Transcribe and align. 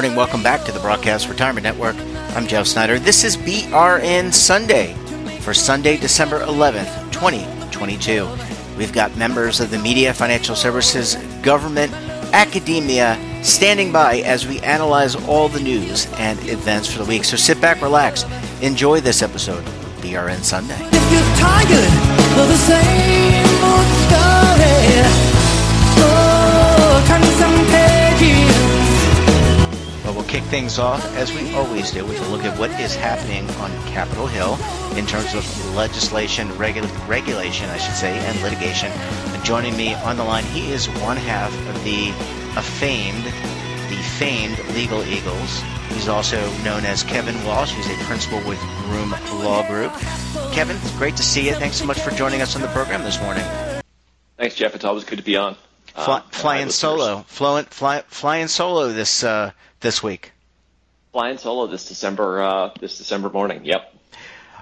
Morning. 0.00 0.16
Welcome 0.16 0.42
back 0.42 0.64
to 0.64 0.72
the 0.72 0.80
Broadcast 0.80 1.28
Retirement 1.28 1.62
Network. 1.62 1.94
I'm 2.34 2.46
Jeff 2.46 2.66
Snyder. 2.66 2.98
This 2.98 3.22
is 3.22 3.36
BRN 3.36 4.32
Sunday 4.32 4.94
for 5.40 5.52
Sunday, 5.52 5.98
December 5.98 6.40
11th, 6.40 7.12
2022. 7.80 8.76
We've 8.76 8.92
got 8.92 9.16
members 9.16 9.60
of 9.60 9.70
the 9.70 9.78
media, 9.78 10.12
financial 10.12 10.54
services, 10.54 11.16
government, 11.42 11.92
academia 12.32 13.18
standing 13.42 13.90
by 13.90 14.18
as 14.18 14.46
we 14.46 14.60
analyze 14.60 15.16
all 15.16 15.48
the 15.48 15.60
news 15.60 16.06
and 16.14 16.38
events 16.48 16.92
for 16.92 16.98
the 17.02 17.08
week. 17.08 17.24
So 17.24 17.36
sit 17.36 17.60
back, 17.60 17.80
relax, 17.80 18.24
enjoy 18.60 19.00
this 19.00 19.22
episode 19.22 19.64
BRN 20.02 20.42
Sunday. 20.42 20.78
Kick 30.30 30.44
things 30.44 30.78
off 30.78 31.04
as 31.16 31.32
we 31.32 31.52
always 31.56 31.90
do 31.90 32.06
with 32.06 32.20
a 32.24 32.28
look 32.30 32.44
at 32.44 32.56
what 32.56 32.70
is 32.78 32.94
happening 32.94 33.50
on 33.56 33.68
Capitol 33.88 34.28
Hill 34.28 34.56
in 34.96 35.04
terms 35.04 35.34
of 35.34 35.74
legislation, 35.74 36.56
regula- 36.56 36.86
regulation, 37.08 37.68
I 37.68 37.78
should 37.78 37.96
say, 37.96 38.16
and 38.16 38.40
litigation. 38.40 38.92
And 38.92 39.44
joining 39.44 39.76
me 39.76 39.94
on 39.94 40.16
the 40.16 40.22
line, 40.22 40.44
he 40.44 40.70
is 40.70 40.86
one 41.00 41.16
half 41.16 41.52
of 41.68 41.82
the 41.82 42.12
famed, 42.78 43.24
the 43.24 43.96
famed 44.18 44.56
Legal 44.76 45.02
Eagles. 45.02 45.60
He's 45.88 46.06
also 46.06 46.38
known 46.62 46.84
as 46.84 47.02
Kevin 47.02 47.34
Walsh. 47.44 47.72
He's 47.72 47.88
a 47.90 48.04
principal 48.04 48.38
with 48.48 48.60
Groom 48.84 49.10
Law 49.42 49.66
Group. 49.66 49.92
Kevin, 50.52 50.76
it's 50.76 50.96
great 50.96 51.16
to 51.16 51.24
see 51.24 51.48
you. 51.48 51.54
Thanks 51.54 51.74
so 51.76 51.84
much 51.86 51.98
for 51.98 52.12
joining 52.12 52.40
us 52.40 52.54
on 52.54 52.62
the 52.62 52.68
program 52.68 53.02
this 53.02 53.20
morning. 53.20 53.42
Thanks, 54.36 54.54
Jeff. 54.54 54.76
It's 54.76 54.84
always 54.84 55.02
good 55.02 55.18
to 55.18 55.24
be 55.24 55.36
on. 55.36 55.56
Fly, 55.94 56.18
Um, 56.18 56.22
flying 56.30 56.70
solo, 56.70 57.24
flying, 57.26 57.64
fly, 57.66 58.04
flying 58.06 58.46
solo 58.46 58.92
this 58.92 59.24
uh, 59.24 59.50
this 59.80 60.02
week. 60.02 60.32
Flying 61.12 61.38
solo 61.38 61.66
this 61.66 61.88
December 61.88 62.40
uh, 62.40 62.70
this 62.80 62.98
December 62.98 63.30
morning. 63.30 63.64
Yep. 63.64 63.94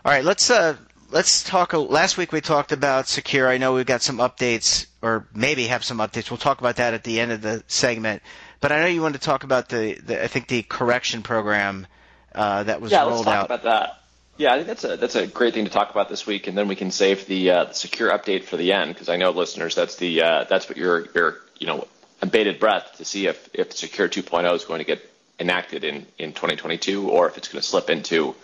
All 0.05 0.13
right, 0.13 0.25
let's 0.25 0.51
uh 0.51 0.77
let's 1.11 1.43
talk. 1.43 1.73
Last 1.73 2.17
week 2.17 2.33
we 2.33 2.41
talked 2.41 2.73
about 2.73 3.09
secure. 3.09 3.49
I 3.49 3.59
know 3.59 3.75
we've 3.75 3.87
got 3.87 4.03
some 4.03 4.19
updates, 4.19 4.87
or 5.03 5.27
maybe 5.35 5.67
have 5.67 5.85
some 5.85 5.99
updates. 5.99 6.31
We'll 6.31 6.39
talk 6.39 6.61
about 6.61 6.77
that 6.77 6.95
at 6.95 7.05
the 7.05 7.21
end 7.21 7.33
of 7.33 7.43
the 7.43 7.63
segment. 7.67 8.23
But 8.61 8.73
I 8.73 8.81
know 8.81 8.87
you 8.87 9.03
wanted 9.03 9.21
to 9.21 9.25
talk 9.25 9.45
about 9.45 9.69
the, 9.69 9.95
the 9.95 10.23
I 10.23 10.27
think 10.27 10.49
the 10.49 10.63
correction 10.63 11.23
program 11.23 11.87
uh, 12.35 12.65
that 12.65 12.81
was 12.81 12.93
rolled 12.93 13.03
out. 13.03 13.09
Yeah, 13.09 13.15
let's 13.15 13.25
talk 13.25 13.35
out. 13.35 13.45
about 13.47 13.63
that. 13.65 13.95
Yeah, 14.37 14.53
I 14.53 14.57
think 14.57 14.69
that's 14.69 14.85
a 14.85 14.97
that's 14.97 15.17
a 15.17 15.27
great 15.27 15.55
thing 15.55 15.65
to 15.65 15.71
talk 15.71 15.91
about 15.91 16.09
this 16.09 16.25
week, 16.27 16.47
and 16.47 16.57
then 16.57 16.69
we 16.69 16.77
can 16.77 16.93
save 16.93 17.27
the, 17.27 17.51
uh, 17.51 17.65
the 17.65 17.75
secure 17.75 18.11
update 18.11 18.45
for 18.45 18.57
the 18.57 18.73
end 18.73 18.95
because 18.95 19.09
I 19.09 19.17
know 19.17 19.31
listeners 19.31 19.75
that's 19.75 19.97
the 19.97 20.23
uh, 20.23 20.45
that's 20.45 20.69
what 20.69 20.79
you're 20.79 21.09
you're 21.15 21.39
you 21.59 21.67
know 21.67 21.89
bated 22.27 22.59
breath 22.61 22.97
to 22.97 23.05
see 23.05 23.27
if 23.27 23.49
if 23.55 23.73
Secure 23.73 24.09
2.0 24.09 24.55
is 24.55 24.65
going 24.65 24.79
to 24.79 24.85
get 24.85 25.01
enacted 25.39 25.85
in 25.85 26.07
in 26.19 26.33
2022 26.33 27.09
or 27.11 27.29
if 27.29 27.39
it's 27.39 27.49
going 27.49 27.61
to 27.61 27.67
slip 27.67 27.91
into 27.91 28.35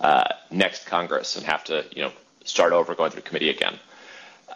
uh, 0.00 0.24
next 0.50 0.86
Congress 0.86 1.36
and 1.36 1.46
have 1.46 1.64
to 1.64 1.84
you 1.94 2.02
know 2.02 2.12
start 2.44 2.72
over 2.72 2.94
going 2.94 3.10
through 3.10 3.22
committee 3.22 3.50
again. 3.50 3.78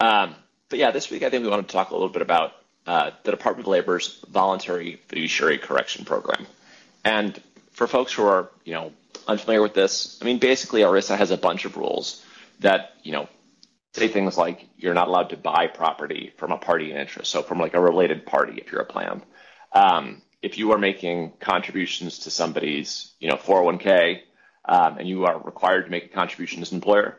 Um, 0.00 0.34
but 0.68 0.78
yeah, 0.78 0.90
this 0.92 1.10
week 1.10 1.22
I 1.22 1.30
think 1.30 1.44
we 1.44 1.50
want 1.50 1.66
to 1.66 1.72
talk 1.72 1.90
a 1.90 1.94
little 1.94 2.08
bit 2.08 2.22
about 2.22 2.52
uh, 2.86 3.10
the 3.24 3.30
Department 3.30 3.66
of 3.66 3.72
Labor's 3.72 4.24
voluntary 4.28 5.00
fiduciary 5.08 5.58
correction 5.58 6.04
program. 6.04 6.46
And 7.04 7.40
for 7.72 7.86
folks 7.86 8.12
who 8.12 8.24
are, 8.24 8.50
you 8.64 8.74
know, 8.74 8.92
unfamiliar 9.26 9.62
with 9.62 9.74
this, 9.74 10.18
I 10.20 10.24
mean, 10.24 10.38
basically 10.38 10.82
ERISA 10.82 11.16
has 11.16 11.30
a 11.30 11.36
bunch 11.36 11.64
of 11.64 11.76
rules 11.76 12.24
that, 12.60 12.94
you 13.02 13.12
know, 13.12 13.28
say 13.94 14.08
things 14.08 14.36
like 14.38 14.68
you're 14.76 14.94
not 14.94 15.08
allowed 15.08 15.30
to 15.30 15.36
buy 15.36 15.66
property 15.66 16.32
from 16.36 16.52
a 16.52 16.58
party 16.58 16.90
in 16.90 16.96
interest, 16.96 17.30
so 17.30 17.42
from 17.42 17.58
like 17.58 17.74
a 17.74 17.80
related 17.80 18.26
party 18.26 18.60
if 18.60 18.70
you're 18.70 18.82
a 18.82 18.86
plan. 18.86 19.22
Um, 19.72 20.22
if 20.42 20.58
you 20.58 20.72
are 20.72 20.78
making 20.78 21.32
contributions 21.40 22.20
to 22.20 22.30
somebody's, 22.30 23.12
you 23.18 23.28
know, 23.28 23.36
401k, 23.36 24.20
um, 24.64 24.98
and 24.98 25.08
you 25.08 25.24
are 25.26 25.38
required 25.40 25.84
to 25.84 25.90
make 25.90 26.06
a 26.06 26.08
contribution 26.08 26.62
as 26.62 26.70
an 26.70 26.76
employer, 26.76 27.18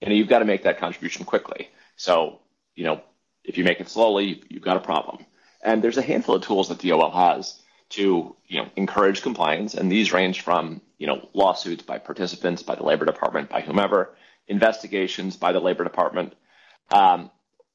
you 0.00 0.08
know, 0.08 0.14
you've 0.14 0.28
got 0.28 0.40
to 0.40 0.44
make 0.44 0.64
that 0.64 0.78
contribution 0.78 1.24
quickly. 1.24 1.68
So, 1.96 2.40
you 2.74 2.84
know, 2.84 3.02
if 3.44 3.58
you 3.58 3.64
make 3.64 3.80
it 3.80 3.88
slowly, 3.88 4.42
you've 4.48 4.62
got 4.62 4.76
a 4.76 4.80
problem. 4.80 5.24
And 5.62 5.82
there's 5.82 5.98
a 5.98 6.02
handful 6.02 6.34
of 6.34 6.42
tools 6.42 6.68
that 6.68 6.80
DOL 6.80 7.10
has 7.10 7.60
to, 7.90 8.34
you 8.46 8.62
know, 8.62 8.68
encourage 8.76 9.22
compliance, 9.22 9.74
and 9.74 9.90
these 9.90 10.12
range 10.12 10.40
from, 10.40 10.80
you 10.98 11.06
know, 11.06 11.28
lawsuits 11.32 11.82
by 11.82 11.98
participants, 11.98 12.62
by 12.62 12.74
the 12.74 12.82
Labor 12.82 13.04
Department, 13.04 13.50
by 13.50 13.60
whomever, 13.60 14.14
investigations 14.48 15.36
by 15.36 15.52
the 15.52 15.60
Labor 15.60 15.84
Department, 15.84 16.34
um, 16.90 17.30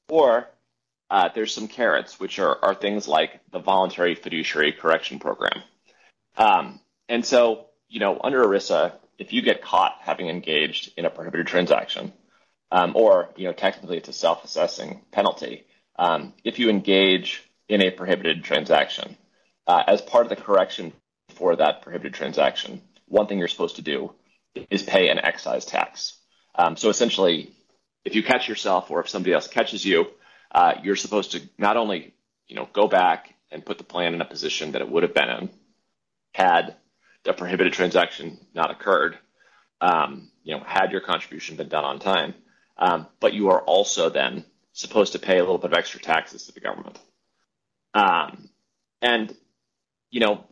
or 0.08 0.48
uh, 1.10 1.28
there's 1.34 1.52
some 1.52 1.68
carrots, 1.68 2.20
which 2.20 2.38
are, 2.38 2.56
are 2.64 2.74
things 2.74 3.08
like 3.08 3.40
the 3.50 3.58
voluntary 3.58 4.14
fiduciary 4.14 4.72
correction 4.72 5.18
program. 5.18 5.62
Um, 6.36 6.80
and 7.08 7.24
so, 7.26 7.66
you 7.88 7.98
know, 7.98 8.20
under 8.22 8.44
ERISA, 8.44 8.92
if 9.18 9.32
you 9.32 9.42
get 9.42 9.62
caught 9.62 9.96
having 10.00 10.28
engaged 10.28 10.92
in 10.96 11.04
a 11.04 11.10
prohibited 11.10 11.46
transaction, 11.46 12.12
um, 12.70 12.92
or 12.94 13.30
you 13.36 13.46
know, 13.46 13.52
technically 13.52 13.96
it's 13.96 14.08
a 14.08 14.12
self-assessing 14.12 15.02
penalty, 15.10 15.66
um, 15.96 16.32
if 16.44 16.58
you 16.58 16.70
engage 16.70 17.42
in 17.68 17.82
a 17.82 17.90
prohibited 17.90 18.44
transaction, 18.44 19.16
uh, 19.66 19.82
as 19.86 20.00
part 20.00 20.24
of 20.24 20.30
the 20.30 20.42
correction 20.42 20.92
for 21.34 21.56
that 21.56 21.82
prohibited 21.82 22.14
transaction, 22.14 22.80
one 23.06 23.26
thing 23.26 23.38
you're 23.38 23.48
supposed 23.48 23.76
to 23.76 23.82
do 23.82 24.12
is 24.70 24.82
pay 24.82 25.08
an 25.08 25.18
excise 25.18 25.64
tax. 25.64 26.16
Um, 26.54 26.76
so 26.76 26.88
essentially, 26.88 27.52
if 28.04 28.14
you 28.14 28.22
catch 28.22 28.48
yourself 28.48 28.90
or 28.90 29.00
if 29.00 29.08
somebody 29.08 29.32
else 29.32 29.48
catches 29.48 29.84
you, 29.84 30.06
uh, 30.52 30.74
you're 30.82 30.96
supposed 30.96 31.32
to 31.32 31.42
not 31.58 31.76
only 31.76 32.14
you 32.48 32.56
know 32.56 32.68
go 32.72 32.88
back 32.88 33.34
and 33.50 33.64
put 33.64 33.78
the 33.78 33.84
plan 33.84 34.14
in 34.14 34.20
a 34.20 34.24
position 34.24 34.72
that 34.72 34.82
it 34.82 34.90
would 34.90 35.02
have 35.02 35.14
been 35.14 35.28
in 35.28 35.50
had 36.34 36.76
the 37.24 37.32
prohibited 37.32 37.72
transaction 37.72 38.38
not 38.54 38.70
occurred, 38.70 39.18
um, 39.80 40.30
you 40.42 40.56
know, 40.56 40.62
had 40.64 40.92
your 40.92 41.00
contribution 41.00 41.56
been 41.56 41.68
done 41.68 41.84
on 41.84 41.98
time, 41.98 42.34
um, 42.78 43.06
but 43.18 43.34
you 43.34 43.50
are 43.50 43.60
also 43.60 44.08
then 44.10 44.44
supposed 44.72 45.12
to 45.12 45.18
pay 45.18 45.38
a 45.38 45.40
little 45.40 45.58
bit 45.58 45.72
of 45.72 45.78
extra 45.78 46.00
taxes 46.00 46.46
to 46.46 46.52
the 46.52 46.60
government. 46.60 46.98
Um, 47.94 48.48
and 49.02 49.34
you 50.10 50.20
know, 50.20 50.44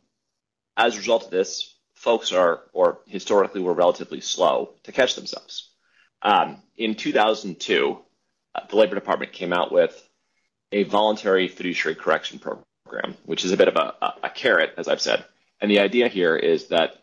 as 0.77 0.95
a 0.95 0.99
result 0.99 1.25
of 1.25 1.31
this, 1.31 1.75
folks 1.95 2.33
are, 2.33 2.63
or 2.73 3.01
historically, 3.07 3.61
were 3.61 3.75
relatively 3.75 4.21
slow 4.21 4.75
to 4.85 4.93
catch 4.93 5.15
themselves. 5.15 5.68
Um, 6.23 6.63
in 6.77 6.95
2002, 6.95 7.99
uh, 8.55 8.61
the 8.69 8.77
Labor 8.77 8.95
Department 8.95 9.33
came 9.33 9.53
out 9.53 9.73
with 9.73 10.09
a 10.73 10.85
voluntary 10.85 11.49
fiduciary 11.49 11.95
correction 11.95 12.39
program, 12.39 13.17
which 13.25 13.45
is 13.45 13.53
a 13.53 13.57
bit 13.57 13.69
of 13.69 13.77
a, 13.77 14.15
a, 14.23 14.31
carrot, 14.31 14.75
as 14.77 14.89
I've 14.89 15.01
said. 15.01 15.25
And 15.61 15.71
the 15.71 15.81
idea 15.81 16.09
here 16.09 16.37
is 16.37 16.69
that, 16.69 16.97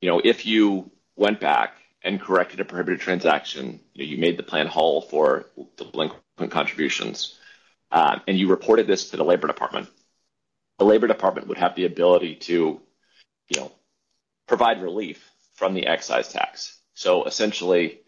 you 0.00 0.10
know, 0.10 0.20
if 0.22 0.46
you 0.46 0.90
went 1.16 1.40
back 1.40 1.74
and 2.02 2.20
corrected 2.20 2.60
a 2.60 2.64
prohibited 2.64 3.00
transaction, 3.00 3.80
you, 3.94 4.04
know, 4.04 4.10
you 4.10 4.18
made 4.18 4.36
the 4.36 4.42
plan 4.42 4.66
whole 4.66 5.00
for 5.00 5.46
delinquent 5.76 6.50
contributions, 6.50 7.38
uh, 7.90 8.18
and 8.26 8.38
you 8.38 8.48
reported 8.48 8.86
this 8.86 9.10
to 9.10 9.16
the 9.16 9.24
Labor 9.24 9.46
Department, 9.46 9.88
the 10.78 10.84
Labor 10.84 11.06
Department 11.06 11.48
would 11.48 11.58
have 11.58 11.74
the 11.74 11.86
ability 11.86 12.36
to, 12.36 12.80
you 13.48 13.60
know, 13.60 13.72
provide 14.46 14.82
relief 14.82 15.28
from 15.54 15.74
the 15.74 15.86
excise 15.86 16.32
tax. 16.32 16.78
So 16.94 17.24
essentially, 17.24 18.00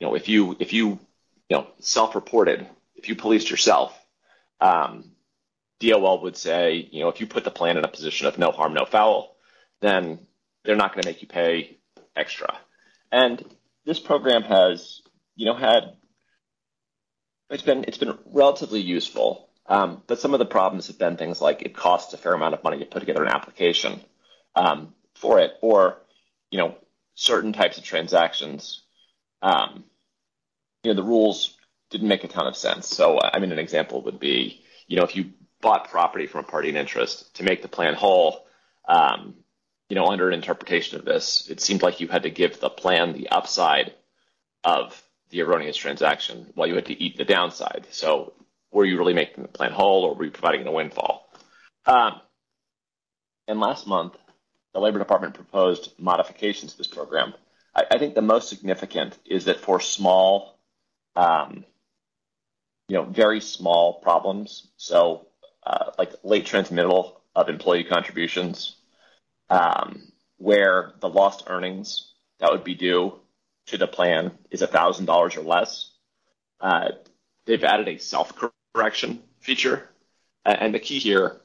you 0.00 0.06
know, 0.06 0.14
if 0.14 0.28
you 0.28 0.56
if 0.58 0.72
you 0.72 0.98
you 1.48 1.56
know 1.56 1.66
self-reported, 1.78 2.66
if 2.96 3.08
you 3.08 3.14
policed 3.14 3.50
yourself, 3.50 3.96
um, 4.60 5.12
DOL 5.78 6.22
would 6.22 6.36
say, 6.36 6.88
you 6.90 7.00
know, 7.00 7.08
if 7.08 7.20
you 7.20 7.26
put 7.26 7.44
the 7.44 7.50
plan 7.50 7.76
in 7.76 7.84
a 7.84 7.88
position 7.88 8.26
of 8.26 8.38
no 8.38 8.50
harm, 8.50 8.74
no 8.74 8.84
foul, 8.84 9.36
then 9.80 10.26
they're 10.64 10.76
not 10.76 10.92
going 10.92 11.02
to 11.02 11.08
make 11.08 11.22
you 11.22 11.28
pay 11.28 11.78
extra. 12.16 12.56
And 13.12 13.44
this 13.84 14.00
program 14.00 14.42
has, 14.42 15.02
you 15.36 15.46
know, 15.46 15.54
had 15.54 15.96
it's 17.50 17.62
been 17.62 17.84
it's 17.86 17.98
been 17.98 18.18
relatively 18.26 18.80
useful. 18.80 19.48
Um, 19.66 20.02
but 20.06 20.18
some 20.18 20.34
of 20.34 20.40
the 20.40 20.46
problems 20.46 20.88
have 20.88 20.98
been 20.98 21.16
things 21.16 21.40
like 21.40 21.62
it 21.62 21.76
costs 21.76 22.12
a 22.12 22.18
fair 22.18 22.34
amount 22.34 22.54
of 22.54 22.64
money 22.64 22.78
to 22.78 22.86
put 22.86 23.00
together 23.00 23.22
an 23.22 23.30
application 23.30 24.00
um, 24.56 24.94
for 25.14 25.38
it, 25.38 25.52
or 25.60 25.98
you 26.50 26.58
know, 26.58 26.74
certain 27.14 27.52
types 27.52 27.78
of 27.78 27.84
transactions. 27.84 28.82
Um, 29.42 29.84
you 30.82 30.90
know, 30.90 31.00
the 31.00 31.06
rules 31.06 31.56
didn't 31.90 32.08
make 32.08 32.24
a 32.24 32.28
ton 32.28 32.46
of 32.46 32.56
sense. 32.56 32.86
So, 32.86 33.18
I 33.20 33.38
mean, 33.38 33.52
an 33.52 33.58
example 33.58 34.02
would 34.02 34.20
be, 34.20 34.62
you 34.86 34.96
know, 34.96 35.04
if 35.04 35.16
you 35.16 35.32
bought 35.60 35.90
property 35.90 36.26
from 36.26 36.44
a 36.44 36.48
party 36.48 36.68
in 36.68 36.76
interest 36.76 37.34
to 37.36 37.42
make 37.42 37.62
the 37.62 37.68
plan 37.68 37.94
whole, 37.94 38.46
um, 38.88 39.34
you 39.88 39.96
know, 39.96 40.06
under 40.06 40.28
an 40.28 40.34
interpretation 40.34 40.98
of 40.98 41.04
this, 41.04 41.48
it 41.50 41.60
seemed 41.60 41.82
like 41.82 42.00
you 42.00 42.08
had 42.08 42.22
to 42.22 42.30
give 42.30 42.60
the 42.60 42.70
plan 42.70 43.12
the 43.12 43.28
upside 43.28 43.92
of 44.64 45.02
the 45.30 45.42
erroneous 45.42 45.76
transaction 45.76 46.46
while 46.54 46.66
you 46.66 46.74
had 46.74 46.86
to 46.86 47.02
eat 47.02 47.16
the 47.16 47.24
downside. 47.24 47.86
So 47.90 48.32
were 48.72 48.84
you 48.84 48.98
really 48.98 49.14
making 49.14 49.42
the 49.42 49.48
plan 49.48 49.72
whole 49.72 50.04
or 50.04 50.14
were 50.14 50.24
you 50.24 50.30
providing 50.30 50.66
a 50.66 50.72
windfall? 50.72 51.28
Um, 51.86 52.20
and 53.48 53.58
last 53.58 53.86
month, 53.86 54.16
the 54.72 54.80
Labor 54.80 54.98
Department 54.98 55.34
proposed 55.34 55.92
modifications 55.98 56.72
to 56.72 56.78
this 56.78 56.86
program. 56.86 57.34
I, 57.74 57.84
I 57.90 57.98
think 57.98 58.14
the 58.14 58.22
most 58.22 58.48
significant 58.48 59.18
is 59.24 59.46
that 59.46 59.60
for 59.60 59.80
small, 59.80 60.59
um, 61.16 61.64
you 62.88 62.96
know, 62.96 63.04
very 63.04 63.40
small 63.40 63.94
problems, 64.00 64.68
so 64.76 65.26
uh, 65.64 65.92
like 65.98 66.12
late 66.22 66.46
transmittal 66.46 67.20
of 67.34 67.48
employee 67.48 67.84
contributions, 67.84 68.76
um, 69.48 70.12
where 70.38 70.92
the 71.00 71.08
lost 71.08 71.44
earnings 71.46 72.12
that 72.40 72.50
would 72.50 72.64
be 72.64 72.74
due 72.74 73.14
to 73.66 73.78
the 73.78 73.86
plan 73.86 74.32
is 74.50 74.62
$1,000 74.62 75.36
or 75.36 75.40
less, 75.42 75.92
uh, 76.60 76.88
they've 77.46 77.62
added 77.64 77.88
a 77.88 77.98
self 77.98 78.32
correction 78.74 79.22
feature. 79.38 79.88
And 80.44 80.74
the 80.74 80.78
key 80.78 80.98
here 80.98 81.40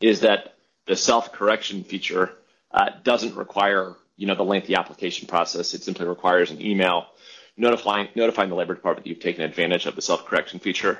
is 0.00 0.20
that 0.20 0.54
the 0.86 0.96
self 0.96 1.32
correction 1.32 1.84
feature 1.84 2.32
uh, 2.70 2.90
doesn't 3.02 3.36
require 3.36 3.96
you 4.16 4.26
know 4.26 4.34
the 4.34 4.44
lengthy 4.44 4.74
application 4.74 5.26
process. 5.26 5.74
It 5.74 5.82
simply 5.82 6.06
requires 6.06 6.50
an 6.50 6.60
email 6.60 7.06
notifying 7.56 8.08
notifying 8.14 8.48
the 8.48 8.56
labor 8.56 8.74
department 8.74 9.04
that 9.04 9.10
you've 9.10 9.20
taken 9.20 9.42
advantage 9.42 9.86
of 9.86 9.96
the 9.96 10.02
self 10.02 10.26
correction 10.26 10.58
feature. 10.60 10.98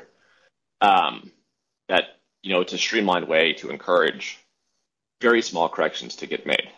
Um, 0.81 1.31
that 1.89 2.05
you 2.43 2.53
know 2.53 2.61
it's 2.61 2.73
a 2.73 2.79
streamlined 2.79 3.29
way 3.29 3.55
to 3.55 3.71
encourage 3.71 4.39
very 5.21 5.43
small 5.43 5.69
corrections 5.69 6.17
to 6.17 6.27
get 6.27 6.47
made. 6.47 6.69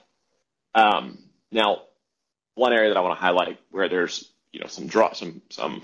Um, 0.75 1.19
now, 1.51 1.83
one 2.55 2.73
area 2.73 2.91
that 2.91 2.97
I 2.97 3.01
want 3.01 3.17
to 3.17 3.21
highlight 3.21 3.59
where 3.71 3.89
there's 3.89 4.31
you 4.53 4.61
know 4.61 4.67
some 4.67 4.87
draw 4.87 5.13
some 5.13 5.43
some 5.51 5.83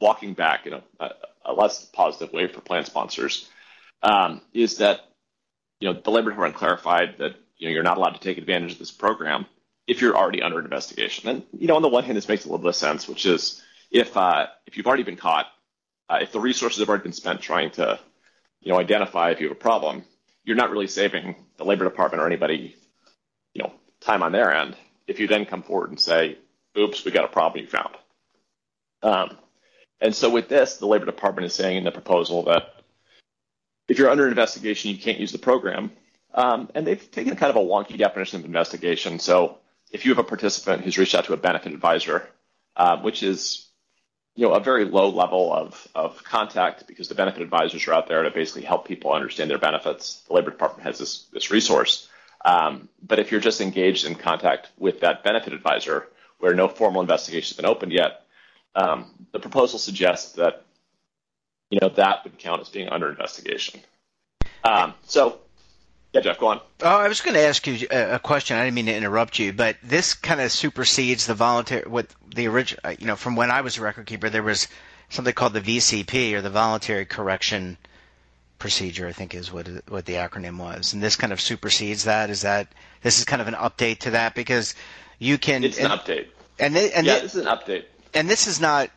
walking 0.00 0.34
back 0.34 0.66
in 0.66 0.74
a, 0.74 0.82
a, 1.00 1.10
a 1.46 1.52
less 1.52 1.84
positive 1.86 2.32
way 2.32 2.48
for 2.48 2.60
plan 2.60 2.84
sponsors 2.84 3.48
um, 4.02 4.40
is 4.52 4.78
that 4.78 5.00
you 5.80 5.92
know 5.92 6.00
the 6.00 6.10
labor 6.10 6.30
department 6.30 6.56
clarified 6.56 7.16
that 7.18 7.36
you 7.56 7.68
know 7.68 7.72
you're 7.72 7.82
not 7.82 7.98
allowed 7.98 8.14
to 8.14 8.20
take 8.20 8.38
advantage 8.38 8.72
of 8.72 8.78
this 8.78 8.90
program 8.90 9.46
if 9.86 10.00
you're 10.00 10.16
already 10.16 10.42
under 10.42 10.60
investigation. 10.60 11.28
And 11.28 11.42
you 11.52 11.66
know 11.66 11.76
on 11.76 11.82
the 11.82 11.88
one 11.88 12.04
hand 12.04 12.16
this 12.16 12.28
makes 12.28 12.44
a 12.44 12.48
little 12.48 12.58
bit 12.58 12.68
of 12.68 12.76
sense, 12.76 13.08
which 13.08 13.26
is 13.26 13.62
if 13.90 14.16
uh, 14.16 14.46
if 14.66 14.76
you've 14.76 14.86
already 14.86 15.02
been 15.02 15.16
caught, 15.16 15.46
uh, 16.08 16.18
if 16.22 16.32
the 16.32 16.40
resources 16.40 16.80
have 16.80 16.88
already 16.88 17.04
been 17.04 17.12
spent 17.12 17.40
trying 17.40 17.70
to 17.72 17.98
you 18.60 18.72
know 18.72 18.78
identify 18.78 19.30
if 19.30 19.40
you 19.40 19.48
have 19.48 19.56
a 19.56 19.60
problem, 19.60 20.04
you're 20.44 20.56
not 20.56 20.70
really 20.70 20.88
saving 20.88 21.36
the 21.56 21.64
labor 21.64 21.84
department 21.84 22.22
or 22.22 22.26
anybody 22.26 22.76
you 23.54 23.62
know 23.62 23.72
time 24.00 24.22
on 24.22 24.32
their 24.32 24.54
end 24.54 24.76
if 25.06 25.20
you 25.20 25.26
then 25.26 25.46
come 25.46 25.62
forward 25.62 25.90
and 25.90 26.00
say, 26.00 26.38
oops, 26.78 27.04
we 27.04 27.10
got 27.10 27.24
a 27.24 27.28
problem 27.28 27.62
you 27.62 27.68
found. 27.68 27.96
Um, 29.02 29.36
and 30.00 30.14
so 30.14 30.30
with 30.30 30.48
this, 30.48 30.76
the 30.76 30.86
Labor 30.86 31.06
Department 31.06 31.46
is 31.46 31.54
saying 31.54 31.76
in 31.76 31.84
the 31.84 31.90
proposal 31.90 32.44
that 32.44 32.74
if 33.88 33.98
you're 33.98 34.10
under 34.10 34.28
investigation, 34.28 34.90
you 34.90 34.98
can't 34.98 35.18
use 35.18 35.32
the 35.32 35.38
program. 35.38 35.92
Um, 36.34 36.70
and 36.74 36.86
they've 36.86 37.10
taken 37.10 37.36
kind 37.36 37.50
of 37.50 37.56
a 37.56 37.66
wonky 37.66 37.98
definition 37.98 38.40
of 38.40 38.46
investigation. 38.46 39.18
So 39.18 39.58
if 39.92 40.04
you 40.04 40.10
have 40.10 40.18
a 40.18 40.28
participant 40.28 40.82
who's 40.82 40.98
reached 40.98 41.14
out 41.14 41.26
to 41.26 41.34
a 41.34 41.36
benefit 41.36 41.72
advisor, 41.72 42.28
uh, 42.76 42.98
which 42.98 43.22
is 43.22 43.68
you 44.34 44.46
know 44.46 44.54
a 44.54 44.60
very 44.60 44.84
low 44.84 45.10
level 45.10 45.52
of, 45.52 45.86
of 45.94 46.24
contact 46.24 46.86
because 46.86 47.08
the 47.08 47.14
benefit 47.14 47.42
advisors 47.42 47.86
are 47.86 47.92
out 47.92 48.08
there 48.08 48.22
to 48.22 48.30
basically 48.30 48.62
help 48.62 48.86
people 48.86 49.12
understand 49.12 49.50
their 49.50 49.58
benefits. 49.58 50.22
The 50.26 50.34
Labor 50.34 50.50
Department 50.50 50.86
has 50.86 50.98
this, 50.98 51.26
this 51.32 51.50
resource. 51.50 52.08
Um, 52.44 52.88
but 53.06 53.18
if 53.18 53.30
you're 53.30 53.40
just 53.40 53.60
engaged 53.60 54.04
in 54.04 54.14
contact 54.14 54.70
with 54.78 55.00
that 55.00 55.22
benefit 55.22 55.52
advisor 55.52 56.08
where 56.38 56.54
no 56.54 56.66
formal 56.66 57.00
investigation 57.00 57.54
has 57.54 57.56
been 57.56 57.66
opened 57.66 57.92
yet, 57.92 58.22
um, 58.74 59.12
the 59.32 59.38
proposal 59.38 59.78
suggests 59.78 60.32
that 60.32 60.64
you 61.70 61.78
know 61.80 61.90
that 61.90 62.24
would 62.24 62.38
count 62.38 62.60
as 62.60 62.68
being 62.68 62.88
under 62.88 63.08
investigation. 63.10 63.80
Um, 64.64 64.94
so, 65.04 65.40
yeah, 66.12 66.20
Jeff, 66.20 66.38
go 66.38 66.48
on. 66.48 66.60
Oh, 66.82 66.98
I 66.98 67.08
was 67.08 67.20
going 67.20 67.34
to 67.34 67.40
ask 67.40 67.66
you 67.66 67.86
uh, 67.88 68.08
a 68.12 68.18
question. 68.18 68.56
I 68.56 68.64
didn't 68.64 68.74
mean 68.74 68.86
to 68.86 68.94
interrupt 68.94 69.38
you, 69.38 69.52
but 69.52 69.76
this 69.82 70.14
kind 70.14 70.40
of 70.40 70.52
supersedes 70.52 71.26
the 71.26 71.34
voluntary. 71.34 71.88
What 71.88 72.08
the 72.34 72.48
original, 72.48 72.80
uh, 72.84 72.94
you 72.98 73.06
know, 73.06 73.16
from 73.16 73.34
when 73.34 73.50
I 73.50 73.62
was 73.62 73.78
a 73.78 73.82
record 73.82 74.06
keeper, 74.06 74.28
there 74.28 74.42
was 74.42 74.68
something 75.08 75.32
called 75.32 75.54
the 75.54 75.60
VCP 75.60 76.34
or 76.34 76.42
the 76.42 76.50
Voluntary 76.50 77.06
Correction 77.06 77.78
procedure, 78.58 79.08
I 79.08 79.12
think 79.12 79.34
is 79.34 79.50
what 79.50 79.68
what 79.88 80.04
the 80.04 80.14
acronym 80.14 80.58
was, 80.58 80.92
and 80.92 81.02
this 81.02 81.16
kind 81.16 81.32
of 81.32 81.40
supersedes 81.40 82.04
that. 82.04 82.30
Is 82.30 82.42
that 82.42 82.68
this 83.02 83.18
is 83.18 83.24
kind 83.24 83.40
of 83.40 83.48
an 83.48 83.54
update 83.54 84.00
to 84.00 84.10
that 84.10 84.34
because 84.34 84.74
you 85.18 85.38
can. 85.38 85.64
It's 85.64 85.78
and, 85.78 85.92
an 85.92 85.98
update. 85.98 86.26
And 86.58 86.76
they, 86.76 86.92
and 86.92 87.06
yeah, 87.06 87.14
they, 87.14 87.20
this 87.22 87.34
is 87.34 87.46
an 87.46 87.48
update. 87.48 87.84
And 88.12 88.28
this 88.28 88.46
is 88.46 88.60
not 88.60 88.90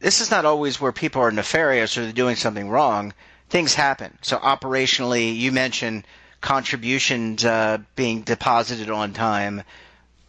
this 0.00 0.20
is 0.20 0.30
not 0.30 0.44
always 0.44 0.80
where 0.80 0.92
people 0.92 1.22
are 1.22 1.30
nefarious 1.30 1.96
or 1.96 2.02
they're 2.02 2.12
doing 2.12 2.36
something 2.36 2.68
wrong. 2.68 3.12
Things 3.48 3.74
happen. 3.74 4.16
So 4.22 4.36
operationally, 4.36 5.34
you 5.34 5.50
mentioned 5.50 6.04
contributions 6.40 7.44
uh, 7.44 7.78
being 7.96 8.22
deposited 8.22 8.90
on 8.90 9.12
time. 9.12 9.62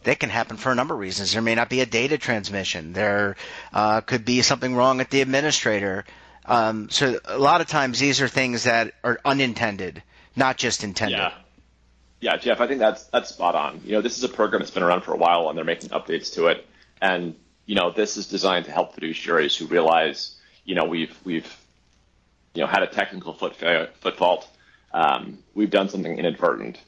That 0.04 0.18
can 0.18 0.30
happen 0.30 0.56
for 0.56 0.72
a 0.72 0.74
number 0.74 0.94
of 0.94 1.00
reasons. 1.00 1.32
There 1.32 1.42
may 1.42 1.54
not 1.54 1.68
be 1.68 1.82
a 1.82 1.86
data 1.86 2.16
transmission. 2.16 2.94
There 2.94 3.36
uh, 3.72 4.00
could 4.00 4.24
be 4.24 4.40
something 4.40 4.74
wrong 4.74 4.96
with 4.96 5.10
the 5.10 5.20
administrator. 5.20 6.06
Um, 6.46 6.88
so 6.88 7.20
a 7.26 7.38
lot 7.38 7.60
of 7.60 7.66
times 7.66 7.98
these 7.98 8.22
are 8.22 8.28
things 8.28 8.64
that 8.64 8.94
are 9.04 9.20
unintended, 9.26 10.02
not 10.34 10.56
just 10.56 10.84
intended. 10.84 11.18
Yeah. 11.18 11.34
Yeah, 12.20 12.36
Jeff, 12.36 12.60
I 12.60 12.66
think 12.66 12.80
that's 12.80 13.04
that's 13.04 13.30
spot 13.30 13.54
on. 13.54 13.80
You 13.84 13.92
know, 13.92 14.02
this 14.02 14.18
is 14.18 14.24
a 14.24 14.28
program 14.28 14.60
that's 14.60 14.70
been 14.70 14.82
around 14.82 15.02
for 15.02 15.14
a 15.14 15.16
while, 15.16 15.48
and 15.48 15.56
they're 15.56 15.64
making 15.64 15.88
updates 15.88 16.34
to 16.34 16.48
it. 16.48 16.66
And 17.00 17.34
you 17.64 17.74
know, 17.74 17.90
this 17.90 18.18
is 18.18 18.26
designed 18.26 18.66
to 18.66 18.72
help 18.72 18.94
fiduciaries 18.94 19.56
who 19.56 19.66
realize, 19.66 20.36
you 20.64 20.74
know, 20.74 20.84
we've 20.84 21.16
we've 21.24 21.50
you 22.52 22.60
know 22.60 22.66
had 22.66 22.82
a 22.82 22.86
technical 22.86 23.32
foot 23.32 23.56
foot 23.56 24.16
fault. 24.16 24.46
Um, 24.92 25.38
we've 25.54 25.70
done 25.70 25.88
something 25.88 26.18
inadvertent, 26.18 26.78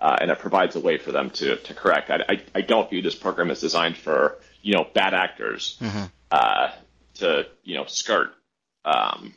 uh, 0.00 0.16
and 0.20 0.30
it 0.30 0.38
provides 0.38 0.76
a 0.76 0.80
way 0.80 0.98
for 0.98 1.12
them 1.12 1.30
to 1.30 1.56
to 1.56 1.74
correct. 1.74 2.10
I, 2.10 2.24
I, 2.28 2.42
I 2.56 2.60
don't 2.62 2.90
view 2.90 3.02
this 3.02 3.14
program 3.14 3.50
as 3.50 3.60
designed 3.60 3.96
for 3.96 4.38
you 4.62 4.74
know 4.74 4.86
bad 4.92 5.14
actors 5.14 5.76
mm-hmm. 5.80 6.04
uh, 6.30 6.70
to 7.14 7.46
you 7.62 7.76
know 7.76 7.84
skirt 7.86 8.34
um, 8.84 9.34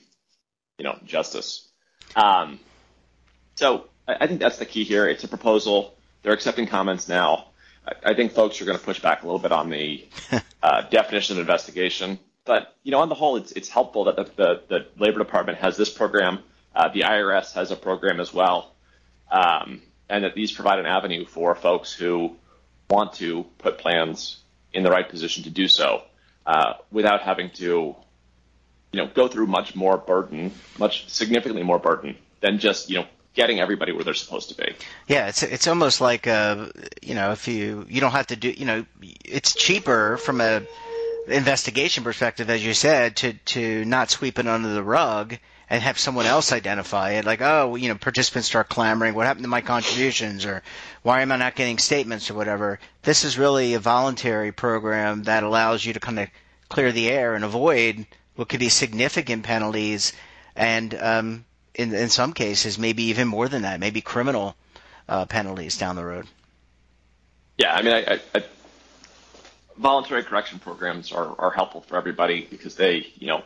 you 0.78 0.84
know, 0.84 0.98
justice. 1.06 1.68
Um, 2.16 2.60
so 3.56 3.86
I, 4.08 4.18
I, 4.22 4.28
think 4.28 4.40
that's 4.40 4.58
the 4.58 4.66
key 4.66 4.84
here. 4.84 5.08
It's 5.08 5.24
a 5.24 5.28
proposal. 5.28 5.96
They're 6.22 6.34
accepting 6.34 6.68
comments 6.68 7.08
now. 7.08 7.48
I, 7.86 8.12
I 8.12 8.14
think 8.14 8.34
folks 8.34 8.62
are 8.62 8.66
going 8.66 8.78
to 8.78 8.84
push 8.84 9.00
back 9.00 9.24
a 9.24 9.26
little 9.26 9.40
bit 9.40 9.52
on 9.52 9.70
the 9.70 10.08
uh, 10.64 10.82
definition 10.90 11.38
of 11.38 11.42
investigation. 11.42 12.20
But 12.46 12.76
you 12.84 12.92
know, 12.92 13.00
on 13.00 13.10
the 13.10 13.16
whole, 13.16 13.38
it's 13.38 13.52
it's 13.54 13.70
helpful 13.70 14.06
that 14.06 14.16
the, 14.16 14.24
the, 14.24 14.62
the 14.68 14.88
Labor 14.98 15.20
Department 15.20 15.58
has 15.60 15.78
this 15.78 15.90
program. 15.90 16.40
Uh, 16.76 16.90
the 16.90 17.02
IRS 17.02 17.54
has 17.54 17.72
a 17.72 17.76
program 17.76 18.20
as 18.20 18.34
well, 18.34 18.74
um, 19.32 19.82
and 20.10 20.24
that 20.24 20.36
these 20.36 20.52
provide 20.52 20.80
an 20.80 20.86
avenue 20.86 21.26
for 21.26 21.56
folks 21.56 21.94
who 21.94 22.36
want 22.90 23.14
to 23.14 23.46
put 23.58 23.78
plans 23.78 24.40
in 24.74 24.84
the 24.84 24.92
right 24.92 25.08
position 25.08 25.44
to 25.44 25.50
do 25.50 25.68
so 25.68 26.04
uh, 26.46 26.74
without 26.92 27.22
having 27.22 27.50
to 27.52 27.96
you 28.96 29.02
know, 29.02 29.08
go 29.14 29.28
through 29.28 29.48
much 29.48 29.76
more 29.76 29.98
burden, 29.98 30.54
much 30.80 31.10
significantly 31.10 31.64
more 31.64 31.80
burden 31.80 32.16
than 32.40 32.60
just, 32.60 32.90
you 32.90 32.98
know, 32.98 33.06
getting 33.34 33.60
everybody 33.60 33.92
where 33.92 34.06
they're 34.06 34.14
supposed 34.14 34.48
to 34.48 34.56
be. 34.56 34.74
Yeah, 35.08 35.28
it's 35.28 35.44
it's 35.44 35.68
almost 35.68 36.00
like 36.00 36.28
uh, 36.28 36.68
you 37.02 37.14
know, 37.14 37.32
if 37.32 37.48
you 37.50 37.86
you 37.90 38.00
don't 38.00 38.14
have 38.14 38.28
to 38.28 38.38
do, 38.38 38.50
you 38.52 38.66
know, 38.66 38.86
it's 39.02 39.54
cheaper 39.54 40.16
from 40.16 40.40
a 40.40 40.62
investigation 41.28 42.06
perspective, 42.06 42.50
as 42.50 42.66
you 42.66 42.74
said, 42.74 43.18
to 43.18 43.34
to 43.34 43.84
not 43.84 44.10
sweep 44.10 44.40
it 44.40 44.48
under 44.48 44.74
the 44.74 44.84
rug 44.84 45.38
and 45.70 45.82
have 45.82 45.98
someone 45.98 46.26
else 46.26 46.52
identify 46.52 47.12
it. 47.12 47.26
Like, 47.26 47.42
oh, 47.42 47.76
you 47.76 47.90
know, 47.90 47.96
participants 47.96 48.48
start 48.48 48.70
clamoring, 48.70 49.14
what 49.14 49.26
happened 49.26 49.44
to 49.44 49.50
my 49.50 49.62
contributions, 49.62 50.46
or 50.46 50.62
why 51.02 51.22
am 51.22 51.32
I 51.32 51.38
not 51.38 51.56
getting 51.56 51.78
statements, 51.78 52.30
or 52.30 52.36
whatever. 52.36 52.80
This 53.04 53.24
is 53.24 53.38
really 53.38 53.74
a 53.74 53.80
voluntary 53.80 54.52
program 54.52 55.24
that 55.24 55.44
allows 55.44 55.86
you 55.86 55.94
to 55.94 56.00
kind 56.00 56.20
of 56.20 56.30
clear 56.70 56.92
the 56.92 57.10
air 57.10 57.36
and 57.36 57.44
avoid 57.44 58.06
what 58.36 58.50
could 58.50 58.60
be 58.60 58.70
significant 58.70 59.44
penalties, 59.44 60.14
and 60.56 60.94
um, 60.96 61.46
in 61.74 61.94
in 61.94 62.10
some 62.10 62.34
cases 62.34 62.78
maybe 62.78 63.04
even 63.04 63.28
more 63.28 63.48
than 63.48 63.64
that, 63.64 63.80
maybe 63.80 64.02
criminal 64.02 64.56
uh, 65.08 65.26
penalties 65.26 65.78
down 65.78 65.96
the 65.96 66.06
road. 66.06 66.28
Yeah, 67.58 67.74
I 67.74 67.82
mean, 67.82 67.94
I, 67.94 68.20
I, 68.34 68.44
voluntary 69.78 70.24
correction 70.24 70.60
programs 70.60 71.12
are, 71.12 71.36
are 71.40 71.52
helpful 71.52 71.82
for 71.82 71.96
everybody 71.98 72.46
because 72.50 72.76
they, 72.76 73.08
you 73.18 73.28
know, 73.28 73.44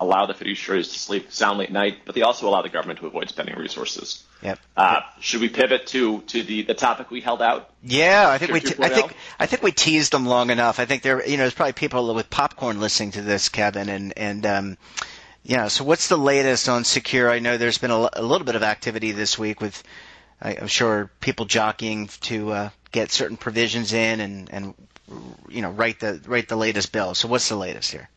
allow 0.00 0.24
the 0.24 0.32
fiduciaries 0.32 0.92
to 0.92 0.98
sleep 0.98 1.30
soundly 1.30 1.66
at 1.66 1.72
night, 1.72 1.98
but 2.06 2.14
they 2.14 2.22
also 2.22 2.48
allow 2.48 2.62
the 2.62 2.70
government 2.70 2.98
to 3.00 3.06
avoid 3.06 3.28
spending 3.28 3.54
resources. 3.56 4.24
Yep. 4.42 4.58
Uh, 4.74 5.00
should 5.20 5.42
we 5.42 5.50
pivot 5.50 5.86
to 5.88 6.22
to 6.22 6.42
the, 6.42 6.62
the 6.62 6.74
topic 6.74 7.10
we 7.10 7.20
held 7.20 7.42
out? 7.42 7.70
Yeah, 7.82 8.28
I 8.28 8.38
think 8.38 8.52
we 8.52 8.60
te- 8.60 8.82
I 8.82 8.88
think 8.88 9.14
I 9.38 9.46
think 9.46 9.62
we 9.62 9.72
teased 9.72 10.12
them 10.12 10.24
long 10.24 10.50
enough. 10.50 10.80
I 10.80 10.86
think 10.86 11.02
there 11.02 11.24
you 11.26 11.36
know 11.36 11.44
there's 11.44 11.54
probably 11.54 11.74
people 11.74 12.14
with 12.14 12.30
popcorn 12.30 12.80
listening 12.80 13.12
to 13.12 13.22
this, 13.22 13.50
Kevin, 13.50 13.90
and 13.90 14.14
and 14.16 14.46
um, 14.46 14.78
yeah. 15.42 15.68
So 15.68 15.84
what's 15.84 16.08
the 16.08 16.16
latest 16.16 16.68
on 16.70 16.84
secure? 16.84 17.30
I 17.30 17.38
know 17.38 17.58
there's 17.58 17.78
been 17.78 17.90
a, 17.90 18.08
a 18.14 18.22
little 18.22 18.46
bit 18.46 18.56
of 18.56 18.62
activity 18.62 19.12
this 19.12 19.38
week 19.38 19.60
with 19.60 19.82
I, 20.40 20.52
am 20.52 20.68
sure 20.68 21.10
people 21.20 21.44
jockeying 21.44 22.08
to 22.22 22.52
uh, 22.52 22.70
get 22.92 23.12
certain 23.12 23.36
provisions 23.36 23.92
in 23.92 24.20
and 24.20 24.50
and 24.50 24.74
you 25.50 25.60
know 25.60 25.70
write 25.70 26.00
the 26.00 26.22
write 26.26 26.48
the 26.48 26.56
latest 26.56 26.92
bill. 26.92 27.14
So 27.14 27.28
what's 27.28 27.50
the 27.50 27.56
latest 27.56 27.90
here? 27.90 28.08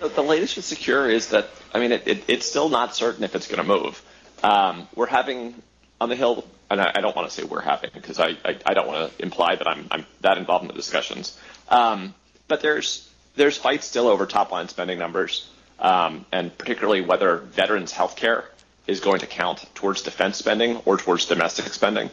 The 0.00 0.22
latest 0.22 0.56
with 0.56 0.64
Secure 0.64 1.10
is 1.10 1.28
that 1.28 1.50
I 1.74 1.78
mean 1.78 1.92
it, 1.92 2.08
it, 2.08 2.24
it's 2.26 2.46
still 2.46 2.70
not 2.70 2.94
certain 2.94 3.22
if 3.22 3.34
it's 3.34 3.46
going 3.46 3.60
to 3.60 3.68
move. 3.68 4.02
Um, 4.42 4.88
we're 4.94 5.06
having 5.06 5.54
on 6.00 6.08
the 6.08 6.16
Hill, 6.16 6.46
and 6.70 6.80
I, 6.80 6.90
I 6.94 7.00
don't 7.02 7.14
want 7.14 7.28
to 7.28 7.34
say 7.34 7.44
we're 7.44 7.60
having 7.60 7.90
because 7.92 8.18
I, 8.18 8.28
I, 8.44 8.58
I, 8.64 8.72
don't 8.74 8.86
want 8.86 9.16
to 9.16 9.22
imply 9.22 9.56
that 9.56 9.68
I'm, 9.68 9.86
I'm 9.90 10.06
that 10.22 10.38
involved 10.38 10.62
in 10.62 10.68
the 10.68 10.74
discussions. 10.74 11.38
Um, 11.68 12.14
but 12.48 12.62
there's 12.62 13.06
there's 13.36 13.58
fights 13.58 13.86
still 13.86 14.08
over 14.08 14.24
top 14.24 14.50
line 14.50 14.68
spending 14.68 14.98
numbers, 14.98 15.50
um, 15.78 16.24
and 16.32 16.56
particularly 16.56 17.02
whether 17.02 17.36
veterans 17.36 17.92
health 17.92 18.16
care 18.16 18.46
is 18.86 19.00
going 19.00 19.20
to 19.20 19.26
count 19.26 19.66
towards 19.74 20.00
defense 20.00 20.38
spending 20.38 20.78
or 20.86 20.96
towards 20.96 21.26
domestic 21.26 21.66
spending. 21.74 22.10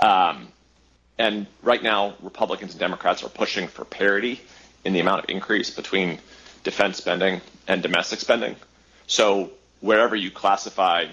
Um, 0.00 0.48
and 1.18 1.46
right 1.62 1.82
now, 1.82 2.14
Republicans 2.22 2.72
and 2.72 2.80
Democrats 2.80 3.24
are 3.24 3.30
pushing 3.30 3.68
for 3.68 3.86
parity 3.86 4.40
in 4.84 4.92
the 4.92 5.00
amount 5.00 5.24
of 5.24 5.30
increase 5.30 5.70
between 5.70 6.18
defense 6.62 6.96
spending 6.96 7.40
and 7.66 7.82
domestic 7.82 8.20
spending. 8.20 8.56
So 9.06 9.52
wherever 9.80 10.16
you 10.16 10.30
classify 10.30 11.06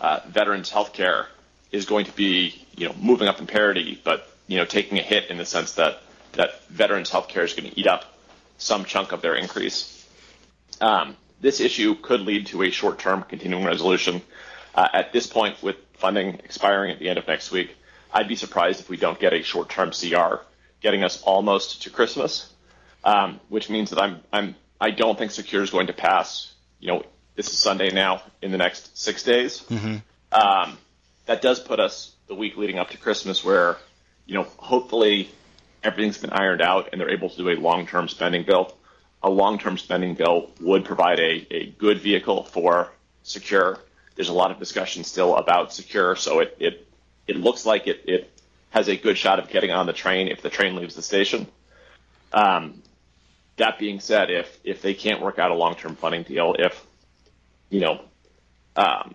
uh, 0.00 0.20
veterans 0.26 0.70
health 0.70 0.92
care 0.92 1.26
is 1.72 1.86
going 1.86 2.06
to 2.06 2.12
be, 2.12 2.64
you 2.76 2.88
know, 2.88 2.94
moving 3.00 3.28
up 3.28 3.40
in 3.40 3.46
parity, 3.46 4.00
but 4.02 4.28
you 4.46 4.56
know, 4.56 4.64
taking 4.64 4.98
a 4.98 5.02
hit 5.02 5.30
in 5.30 5.38
the 5.38 5.44
sense 5.46 5.74
that 5.74 6.02
that 6.32 6.64
veterans 6.68 7.10
health 7.10 7.28
care 7.28 7.44
is 7.44 7.54
going 7.54 7.70
to 7.70 7.78
eat 7.78 7.86
up 7.86 8.04
some 8.58 8.84
chunk 8.84 9.12
of 9.12 9.22
their 9.22 9.34
increase. 9.34 10.06
Um, 10.80 11.16
this 11.40 11.60
issue 11.60 11.94
could 11.94 12.20
lead 12.20 12.46
to 12.48 12.62
a 12.62 12.70
short-term 12.70 13.22
continuing 13.22 13.64
resolution. 13.64 14.22
Uh, 14.74 14.88
at 14.92 15.12
this 15.12 15.26
point, 15.26 15.60
with 15.62 15.76
funding 15.94 16.34
expiring 16.44 16.90
at 16.92 16.98
the 16.98 17.08
end 17.08 17.18
of 17.18 17.26
next 17.26 17.50
week, 17.50 17.74
I'd 18.12 18.28
be 18.28 18.36
surprised 18.36 18.80
if 18.80 18.88
we 18.88 18.96
don't 18.96 19.18
get 19.18 19.32
a 19.32 19.42
short-term 19.42 19.92
CR, 19.92 20.42
getting 20.80 21.04
us 21.04 21.22
almost 21.22 21.82
to 21.82 21.90
Christmas, 21.90 22.52
um, 23.04 23.40
which 23.48 23.70
means 23.70 23.90
that 23.90 24.00
I'm 24.00 24.20
I'm 24.32 24.54
I 24.80 24.90
don't 24.90 25.18
think 25.18 25.30
Secure 25.30 25.62
is 25.62 25.70
going 25.70 25.88
to 25.88 25.92
pass. 25.92 26.52
You 26.78 26.88
know, 26.88 27.02
this 27.36 27.48
is 27.48 27.58
Sunday 27.58 27.90
now 27.90 28.22
in 28.40 28.50
the 28.50 28.58
next 28.58 28.96
six 28.96 29.22
days. 29.22 29.60
Mm-hmm. 29.68 29.96
Um, 30.32 30.78
that 31.26 31.42
does 31.42 31.60
put 31.60 31.80
us 31.80 32.14
the 32.28 32.34
week 32.34 32.56
leading 32.56 32.78
up 32.78 32.90
to 32.90 32.98
Christmas, 32.98 33.44
where 33.44 33.76
you 34.26 34.34
know 34.34 34.46
hopefully 34.56 35.30
everything's 35.82 36.18
been 36.18 36.30
ironed 36.30 36.62
out 36.62 36.90
and 36.92 37.00
they're 37.00 37.10
able 37.10 37.30
to 37.30 37.36
do 37.36 37.50
a 37.50 37.56
long-term 37.56 38.08
spending 38.08 38.44
bill. 38.44 38.74
A 39.22 39.28
long-term 39.28 39.76
spending 39.76 40.14
bill 40.14 40.50
would 40.60 40.84
provide 40.84 41.20
a, 41.20 41.46
a 41.50 41.66
good 41.66 42.00
vehicle 42.00 42.44
for 42.44 42.90
Secure. 43.22 43.78
There's 44.14 44.30
a 44.30 44.34
lot 44.34 44.50
of 44.50 44.58
discussion 44.58 45.04
still 45.04 45.36
about 45.36 45.72
Secure, 45.74 46.16
so 46.16 46.40
it 46.40 46.56
it, 46.58 46.86
it 47.26 47.36
looks 47.36 47.66
like 47.66 47.86
it, 47.86 48.04
it 48.06 48.30
has 48.70 48.88
a 48.88 48.96
good 48.96 49.18
shot 49.18 49.38
of 49.38 49.50
getting 49.50 49.70
on 49.70 49.86
the 49.86 49.92
train 49.92 50.28
if 50.28 50.40
the 50.40 50.50
train 50.50 50.74
leaves 50.76 50.94
the 50.94 51.02
station. 51.02 51.46
Um, 52.32 52.82
that 53.60 53.78
being 53.78 54.00
said, 54.00 54.30
if 54.30 54.58
if 54.64 54.82
they 54.82 54.94
can't 54.94 55.22
work 55.22 55.38
out 55.38 55.50
a 55.50 55.54
long-term 55.54 55.96
funding 55.96 56.24
deal, 56.24 56.54
if 56.58 56.84
you 57.68 57.80
know, 57.80 58.00
um, 58.76 59.14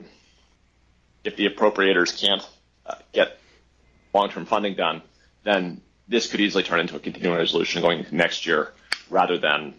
if 1.24 1.36
the 1.36 1.48
appropriators 1.48 2.20
can't 2.20 2.48
uh, 2.86 2.96
get 3.12 3.40
long-term 4.14 4.46
funding 4.46 4.76
done, 4.76 5.02
then 5.44 5.82
this 6.08 6.32
could 6.32 6.40
easily 6.40 6.64
turn 6.64 6.80
into 6.80 6.96
a 6.96 7.00
continuing 7.00 7.38
resolution 7.38 7.82
going 7.82 8.00
into 8.00 8.16
next 8.16 8.46
year 8.46 8.74
rather 9.10 9.38
than 9.38 9.74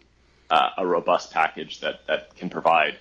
uh, 0.51 0.71
a 0.79 0.87
robust 0.87 1.33
package 1.33 1.81
that, 1.81 2.07
that 2.07 2.37
can 2.37 2.51
provide 2.51 2.97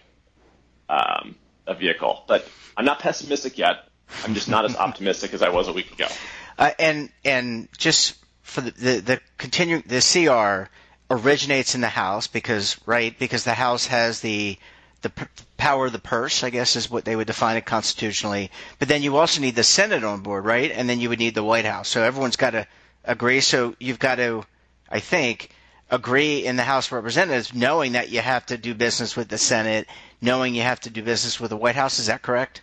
um, 0.89 1.36
a 1.67 1.74
vehicle. 1.74 2.24
But 2.27 2.48
I'm 2.77 2.86
not 2.86 3.00
pessimistic 3.00 3.57
yet. 3.57 3.88
I'm 4.24 4.34
just 4.34 4.50
not 4.50 4.65
as 4.65 4.75
optimistic 4.88 5.34
as 5.34 5.41
I 5.41 5.50
was 5.50 5.67
a 5.67 5.74
week 5.74 5.91
ago. 5.91 6.07
Uh, 6.57 6.72
and 6.79 7.10
and 7.25 7.67
just 7.77 8.15
for 8.43 8.62
the 8.62 8.72
the, 8.72 9.00
the 9.01 9.22
continuing 9.38 9.84
the 9.88 10.00
CR 10.00 10.69
originates 11.09 11.75
in 11.75 11.81
the 11.81 11.88
House 11.89 12.27
because 12.27 12.77
right 12.85 13.17
because 13.17 13.43
the 13.43 13.53
House 13.53 13.88
has 13.88 14.21
the 14.21 14.57
the 15.01 15.09
p- 15.09 15.25
power 15.57 15.85
of 15.85 15.91
the 15.91 16.00
purse, 16.00 16.43
I 16.43 16.50
guess 16.50 16.75
is 16.75 16.89
what 16.89 17.05
they 17.05 17.15
would 17.15 17.27
define 17.27 17.57
it 17.57 17.65
constitutionally. 17.65 18.50
But 18.79 18.88
then 18.88 19.03
you 19.03 19.17
also 19.17 19.39
need 19.39 19.55
the 19.55 19.63
Senate 19.63 20.03
on 20.03 20.21
board, 20.21 20.45
right? 20.45 20.71
And 20.71 20.89
then 20.89 21.00
you 21.00 21.09
would 21.09 21.19
need 21.19 21.35
the 21.35 21.43
White 21.43 21.65
House. 21.65 21.89
So 21.89 22.01
everyone's 22.01 22.38
got 22.38 22.51
to 22.51 22.65
agree. 23.03 23.41
So 23.41 23.75
you've 23.79 24.00
got 24.00 24.15
to, 24.15 24.43
I 24.89 25.00
think, 25.00 25.51
agree 25.91 26.43
in 26.43 26.55
the 26.55 26.63
House 26.63 26.88
of 26.88 26.93
Representatives, 26.93 27.53
knowing 27.53 27.91
that 27.91 28.09
you 28.09 28.19
have 28.21 28.47
to 28.47 28.57
do 28.57 28.74
business 28.74 29.15
with 29.15 29.27
the 29.29 29.38
Senate, 29.38 29.88
knowing 30.21 30.55
you 30.55 30.63
have 30.63 30.79
to 30.81 30.89
do 30.89 31.03
business 31.03 31.39
with 31.39 31.51
the 31.51 31.57
White 31.57 31.75
House. 31.75 32.00
Is 32.00 32.07
that 32.07 32.24
correct? 32.24 32.62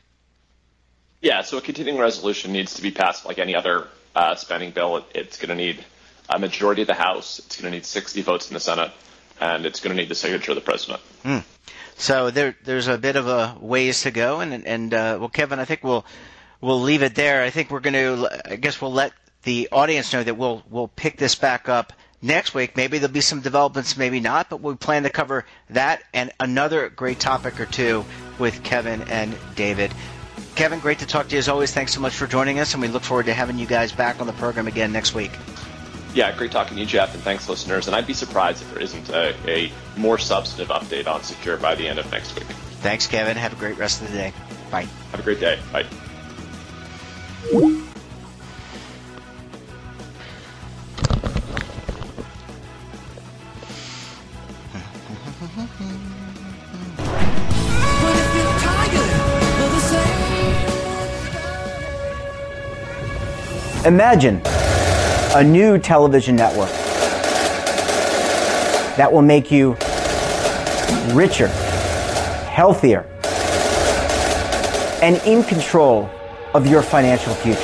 Yeah. 1.20 1.42
So 1.42 1.58
a 1.58 1.60
continuing 1.60 2.00
resolution 2.00 2.52
needs 2.52 2.74
to 2.74 2.82
be 2.82 2.90
passed 2.90 3.24
like 3.24 3.38
any 3.38 3.54
other 3.54 3.86
uh, 4.16 4.34
spending 4.34 4.72
bill. 4.72 4.96
It, 4.96 5.04
it's 5.14 5.38
going 5.38 5.50
to 5.50 5.54
need 5.54 5.84
a 6.28 6.38
majority 6.38 6.82
of 6.82 6.88
the 6.88 6.94
House. 6.94 7.38
It's 7.40 7.60
going 7.60 7.70
to 7.70 7.76
need 7.76 7.86
60 7.86 8.22
votes 8.22 8.48
in 8.48 8.54
the 8.54 8.60
Senate, 8.60 8.90
and 9.40 9.66
it's 9.66 9.80
going 9.80 9.96
to 9.96 10.00
need 10.00 10.08
the 10.08 10.14
signature 10.14 10.52
of 10.52 10.56
the 10.56 10.62
president. 10.62 11.00
Hmm. 11.22 11.38
So 11.96 12.30
there, 12.30 12.56
there's 12.64 12.88
a 12.88 12.98
bit 12.98 13.16
of 13.16 13.28
a 13.28 13.56
ways 13.60 14.02
to 14.02 14.10
go, 14.10 14.40
and 14.40 14.66
and 14.66 14.94
uh, 14.94 15.18
well, 15.20 15.28
Kevin, 15.28 15.58
I 15.58 15.64
think 15.64 15.84
we'll 15.84 16.04
we'll 16.60 16.80
leave 16.80 17.02
it 17.02 17.14
there. 17.14 17.42
I 17.42 17.50
think 17.50 17.70
we're 17.70 17.80
going 17.80 17.94
to, 17.94 18.52
I 18.52 18.56
guess 18.56 18.80
we'll 18.80 18.92
let 18.92 19.12
the 19.42 19.68
audience 19.70 20.12
know 20.12 20.22
that 20.22 20.36
we'll 20.36 20.62
we'll 20.70 20.88
pick 20.88 21.18
this 21.18 21.34
back 21.34 21.68
up 21.68 21.92
next 22.22 22.54
week. 22.54 22.76
Maybe 22.76 22.98
there'll 22.98 23.12
be 23.12 23.20
some 23.20 23.40
developments, 23.40 23.96
maybe 23.96 24.20
not, 24.20 24.48
but 24.48 24.60
we 24.62 24.74
plan 24.74 25.02
to 25.02 25.10
cover 25.10 25.44
that 25.70 26.02
and 26.14 26.32
another 26.40 26.88
great 26.88 27.20
topic 27.20 27.60
or 27.60 27.66
two 27.66 28.04
with 28.38 28.62
Kevin 28.62 29.02
and 29.02 29.36
David. 29.54 29.92
Kevin, 30.54 30.80
great 30.80 31.00
to 31.00 31.06
talk 31.06 31.28
to 31.28 31.34
you 31.34 31.38
as 31.38 31.48
always. 31.48 31.72
Thanks 31.72 31.94
so 31.94 32.00
much 32.00 32.14
for 32.14 32.26
joining 32.26 32.58
us, 32.58 32.74
and 32.74 32.82
we 32.82 32.88
look 32.88 33.02
forward 33.02 33.26
to 33.26 33.34
having 33.34 33.58
you 33.58 33.66
guys 33.66 33.90
back 33.92 34.20
on 34.20 34.26
the 34.26 34.32
program 34.34 34.66
again 34.68 34.92
next 34.92 35.14
week. 35.14 35.32
Yeah, 36.14 36.36
great 36.36 36.52
talking 36.52 36.76
to 36.76 36.80
you, 36.80 36.86
Jeff, 36.86 37.14
and 37.14 37.22
thanks, 37.22 37.48
listeners. 37.48 37.86
And 37.86 37.96
I'd 37.96 38.06
be 38.06 38.12
surprised 38.12 38.62
if 38.62 38.72
there 38.72 38.82
isn't 38.82 39.08
a, 39.10 39.34
a 39.48 39.72
more 39.96 40.18
substantive 40.18 40.68
update 40.68 41.06
on 41.06 41.22
Secure 41.22 41.56
by 41.56 41.74
the 41.74 41.88
end 41.88 41.98
of 41.98 42.10
next 42.10 42.34
week. 42.34 42.44
Thanks, 42.82 43.06
Kevin. 43.06 43.36
Have 43.36 43.54
a 43.54 43.56
great 43.56 43.78
rest 43.78 44.02
of 44.02 44.10
the 44.10 44.16
day. 44.16 44.32
Bye. 44.70 44.86
Have 45.12 45.20
a 45.20 45.22
great 45.22 45.40
day. 45.40 45.58
Bye. 45.72 45.86
Imagine 63.84 64.40
a 65.34 65.42
new 65.42 65.78
television 65.78 66.36
network 66.36 66.68
that 68.96 69.10
will 69.10 69.22
make 69.22 69.50
you 69.50 69.72
richer, 71.14 71.48
healthier, 72.48 73.06
and 75.00 75.16
in 75.26 75.42
control 75.42 76.10
of 76.52 76.66
your 76.66 76.82
financial 76.82 77.34
future. 77.36 77.58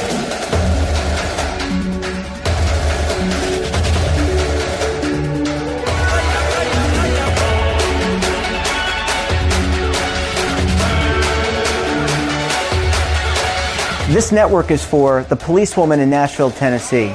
This 14.10 14.32
network 14.32 14.70
is 14.70 14.82
for 14.82 15.24
the 15.24 15.36
policewoman 15.36 16.00
in 16.00 16.08
Nashville, 16.08 16.50
Tennessee, 16.50 17.14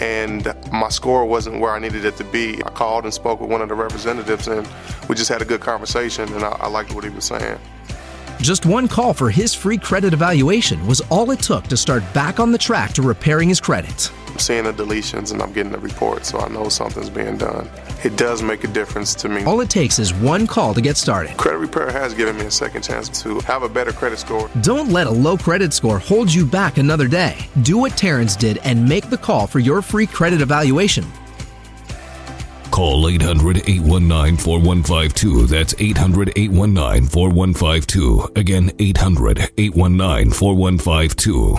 and 0.00 0.54
my 0.72 0.88
score 0.88 1.24
wasn't 1.24 1.60
where 1.60 1.72
I 1.72 1.78
needed 1.78 2.04
it 2.04 2.16
to 2.16 2.24
be. 2.24 2.62
I 2.64 2.70
called 2.70 3.04
and 3.04 3.12
spoke 3.12 3.40
with 3.40 3.50
one 3.50 3.62
of 3.62 3.68
the 3.68 3.74
representatives 3.74 4.48
and 4.48 4.68
we 5.08 5.14
just 5.14 5.28
had 5.28 5.42
a 5.42 5.44
good 5.44 5.60
conversation 5.60 6.32
and 6.32 6.44
I, 6.44 6.56
I 6.60 6.68
liked 6.68 6.94
what 6.94 7.04
he 7.04 7.10
was 7.10 7.24
saying. 7.24 7.58
Just 8.40 8.66
one 8.66 8.86
call 8.86 9.12
for 9.12 9.30
his 9.30 9.52
free 9.52 9.76
credit 9.76 10.12
evaluation 10.12 10.86
was 10.86 11.00
all 11.10 11.30
it 11.32 11.40
took 11.40 11.64
to 11.64 11.76
start 11.76 12.04
back 12.14 12.38
on 12.38 12.52
the 12.52 12.58
track 12.58 12.92
to 12.92 13.02
repairing 13.02 13.48
his 13.48 13.60
credit. 13.60 14.12
I'm 14.28 14.38
seeing 14.38 14.62
the 14.62 14.72
deletions 14.72 15.32
and 15.32 15.42
I'm 15.42 15.52
getting 15.52 15.72
the 15.72 15.80
report, 15.80 16.24
so 16.24 16.38
I 16.38 16.48
know 16.48 16.68
something's 16.68 17.10
being 17.10 17.36
done. 17.36 17.68
It 18.04 18.16
does 18.16 18.40
make 18.40 18.62
a 18.62 18.68
difference 18.68 19.16
to 19.16 19.28
me. 19.28 19.42
All 19.44 19.60
it 19.60 19.68
takes 19.68 19.98
is 19.98 20.14
one 20.14 20.46
call 20.46 20.72
to 20.72 20.80
get 20.80 20.96
started. 20.96 21.36
Credit 21.36 21.58
Repair 21.58 21.90
has 21.90 22.14
given 22.14 22.36
me 22.36 22.44
a 22.44 22.50
second 22.50 22.82
chance 22.82 23.08
to 23.22 23.40
have 23.40 23.64
a 23.64 23.68
better 23.68 23.90
credit 23.90 24.20
score. 24.20 24.48
Don't 24.62 24.90
let 24.90 25.08
a 25.08 25.10
low 25.10 25.36
credit 25.36 25.72
score 25.72 25.98
hold 25.98 26.32
you 26.32 26.46
back 26.46 26.78
another 26.78 27.08
day. 27.08 27.36
Do 27.62 27.76
what 27.76 27.96
Terrence 27.96 28.36
did 28.36 28.58
and 28.58 28.88
make 28.88 29.10
the 29.10 29.18
call 29.18 29.48
for 29.48 29.58
your 29.58 29.82
free 29.82 30.06
credit 30.06 30.40
evaluation. 30.40 31.04
Call 32.78 33.08
800 33.08 33.68
819 33.68 34.36
4152. 34.36 35.46
That's 35.48 35.74
800 35.80 36.32
819 36.36 37.08
4152. 37.08 38.32
Again, 38.36 38.70
800 38.78 39.50
819 39.58 40.30
4152. 40.30 41.56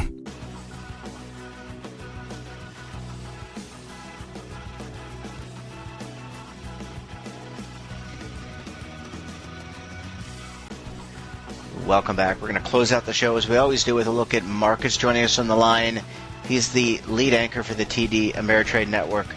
Welcome 11.86 12.16
back. 12.16 12.38
We're 12.42 12.48
going 12.48 12.64
to 12.64 12.70
close 12.70 12.94
out 12.94 13.06
the 13.06 13.12
show 13.12 13.36
as 13.36 13.50
we 13.50 13.58
always 13.58 13.84
do 13.84 13.94
with 13.94 14.08
a 14.08 14.12
look 14.12 14.34
at 14.34 14.46
Marcus 14.46 14.96
joining 14.96 15.26
us 15.26 15.38
on 15.38 15.50
the 15.50 15.58
line. 15.58 16.02
He's 16.48 16.72
the 16.72 17.02
lead 17.08 17.34
anchor 17.34 17.62
for 17.64 17.74
the 17.74 17.86
TD 17.86 18.36
Ameritrade 18.36 18.88
Network, 18.88 19.28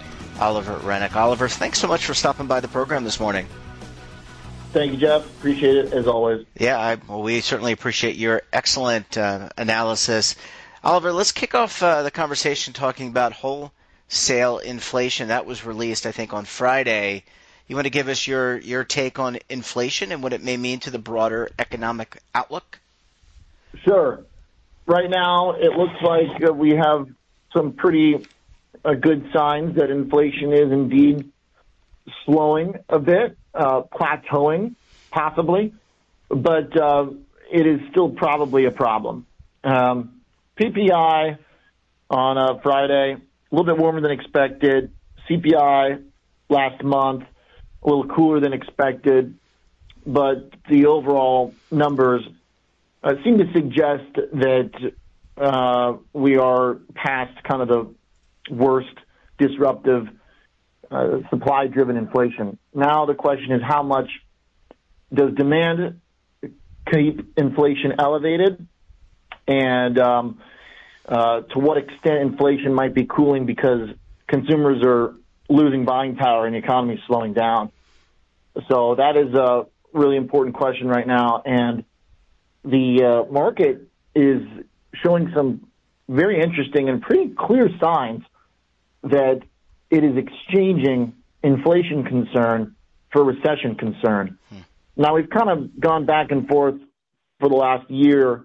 Oliver 0.42 0.74
Renick. 0.78 1.14
Oliver, 1.14 1.48
thanks 1.48 1.78
so 1.78 1.86
much 1.86 2.04
for 2.04 2.14
stopping 2.14 2.48
by 2.48 2.58
the 2.58 2.66
program 2.66 3.04
this 3.04 3.20
morning. 3.20 3.46
Thank 4.72 4.90
you, 4.90 4.98
Jeff. 4.98 5.24
Appreciate 5.24 5.76
it 5.76 5.92
as 5.92 6.08
always. 6.08 6.44
Yeah, 6.58 6.80
I, 6.80 6.96
well, 6.96 7.22
we 7.22 7.40
certainly 7.40 7.70
appreciate 7.70 8.16
your 8.16 8.42
excellent 8.52 9.16
uh, 9.16 9.50
analysis. 9.56 10.34
Oliver, 10.82 11.12
let's 11.12 11.30
kick 11.30 11.54
off 11.54 11.80
uh, 11.80 12.02
the 12.02 12.10
conversation 12.10 12.72
talking 12.72 13.06
about 13.06 13.32
wholesale 13.32 14.58
inflation. 14.58 15.28
That 15.28 15.46
was 15.46 15.64
released, 15.64 16.06
I 16.06 16.10
think, 16.10 16.32
on 16.32 16.44
Friday. 16.44 17.22
You 17.68 17.76
want 17.76 17.86
to 17.86 17.90
give 17.90 18.08
us 18.08 18.26
your, 18.26 18.58
your 18.58 18.82
take 18.82 19.20
on 19.20 19.38
inflation 19.48 20.10
and 20.10 20.24
what 20.24 20.32
it 20.32 20.42
may 20.42 20.56
mean 20.56 20.80
to 20.80 20.90
the 20.90 20.98
broader 20.98 21.50
economic 21.56 22.20
outlook? 22.34 22.80
Sure. 23.84 24.24
Right 24.86 25.08
now, 25.08 25.52
it 25.52 25.78
looks 25.78 26.02
like 26.02 26.52
we 26.52 26.74
have 26.74 27.08
some 27.52 27.74
pretty 27.74 28.26
uh, 28.84 28.94
good 28.94 29.30
signs 29.32 29.76
that 29.76 29.90
inflation 29.90 30.52
is 30.52 30.72
indeed 30.72 31.30
slowing 32.24 32.74
a 32.88 32.98
bit, 32.98 33.36
uh, 33.54 33.82
plateauing, 33.82 34.74
possibly, 35.10 35.72
but 36.28 36.76
uh, 36.80 37.06
it 37.50 37.66
is 37.66 37.80
still 37.90 38.10
probably 38.10 38.64
a 38.64 38.70
problem. 38.70 39.26
Um, 39.62 40.20
PPI 40.58 41.38
on 42.10 42.38
a 42.38 42.60
Friday, 42.60 43.14
a 43.14 43.54
little 43.54 43.74
bit 43.74 43.80
warmer 43.80 44.00
than 44.00 44.10
expected. 44.10 44.92
CPI 45.28 46.02
last 46.48 46.82
month, 46.82 47.24
a 47.82 47.88
little 47.88 48.06
cooler 48.08 48.40
than 48.40 48.52
expected, 48.52 49.36
but 50.04 50.50
the 50.68 50.86
overall 50.86 51.54
numbers 51.70 52.22
uh, 53.02 53.14
seem 53.24 53.38
to 53.38 53.52
suggest 53.52 54.14
that 54.14 54.92
uh, 55.36 55.96
we 56.12 56.36
are 56.36 56.78
past 56.94 57.42
kind 57.44 57.62
of 57.62 57.68
the 57.68 57.94
worst 58.50 58.94
disruptive 59.38 60.08
uh, 60.90 61.18
supply 61.30 61.66
driven 61.66 61.96
inflation. 61.96 62.58
Now 62.74 63.06
the 63.06 63.14
question 63.14 63.52
is 63.52 63.62
how 63.62 63.82
much 63.82 64.10
does 65.12 65.34
demand 65.34 66.00
keep 66.92 67.38
inflation 67.38 67.94
elevated 67.98 68.66
and 69.46 69.98
um, 69.98 70.40
uh, 71.06 71.42
to 71.42 71.58
what 71.58 71.78
extent 71.78 72.20
inflation 72.20 72.74
might 72.74 72.94
be 72.94 73.04
cooling 73.04 73.46
because 73.46 73.90
consumers 74.26 74.82
are 74.84 75.14
losing 75.48 75.84
buying 75.84 76.16
power 76.16 76.46
and 76.46 76.54
the 76.54 76.58
economy 76.58 76.94
is 76.94 77.00
slowing 77.06 77.32
down. 77.32 77.70
So 78.68 78.96
that 78.96 79.16
is 79.16 79.34
a 79.34 79.66
really 79.92 80.16
important 80.16 80.56
question 80.56 80.88
right 80.88 81.06
now. 81.06 81.42
And 81.44 81.84
the 82.64 83.04
uh, 83.26 83.32
market 83.32 83.88
is 84.14 84.42
showing 84.94 85.32
some 85.34 85.66
very 86.08 86.40
interesting 86.40 86.88
and 86.88 87.00
pretty 87.00 87.34
clear 87.34 87.68
signs 87.80 88.22
that 89.02 89.40
it 89.90 90.04
is 90.04 90.16
exchanging 90.16 91.14
inflation 91.42 92.04
concern 92.04 92.76
for 93.12 93.24
recession 93.24 93.74
concern. 93.76 94.38
Hmm. 94.48 94.58
Now 94.96 95.14
we've 95.14 95.30
kind 95.30 95.50
of 95.50 95.80
gone 95.80 96.06
back 96.06 96.30
and 96.30 96.48
forth 96.48 96.76
for 97.40 97.48
the 97.48 97.56
last 97.56 97.90
year 97.90 98.44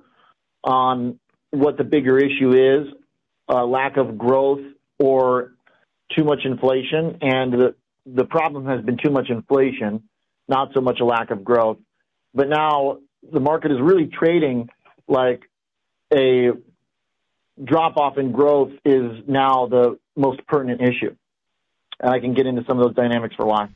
on 0.64 1.20
what 1.52 1.78
the 1.78 1.84
bigger 1.84 2.18
issue 2.18 2.54
is, 2.54 2.94
uh, 3.48 3.66
lack 3.66 3.98
of 3.98 4.18
growth 4.18 4.62
or 5.00 5.54
too 6.16 6.24
much 6.24 6.40
inflation. 6.44 7.20
And 7.22 7.54
the, 7.54 7.76
the 8.06 8.26
problem 8.26 8.66
has 8.66 8.84
been 8.84 8.98
too 9.04 9.12
much 9.12 9.30
inflation, 9.30 10.04
not 10.48 10.70
so 10.74 10.82
much 10.82 11.00
a 11.00 11.06
lack 11.06 11.32
of 11.32 11.44
growth. 11.44 11.78
But 12.34 12.50
now 12.50 13.00
the 13.32 13.40
market 13.40 13.72
is 13.72 13.78
really 13.82 14.08
trading 14.08 14.70
like 15.08 15.42
a 16.14 16.50
drop 17.64 17.98
off 17.98 18.18
in 18.18 18.32
growth 18.32 18.72
is 18.86 19.24
now 19.28 19.68
the 19.68 20.00
most 20.16 20.46
pertinent 20.48 20.82
issue. 20.82 21.16
And 22.00 22.14
I 22.14 22.20
can 22.20 22.34
get 22.34 22.46
into 22.46 22.64
some 22.66 22.80
of 22.80 22.86
those 22.86 22.96
dynamics 22.96 23.36
for 23.36 23.46
why. 23.46 23.70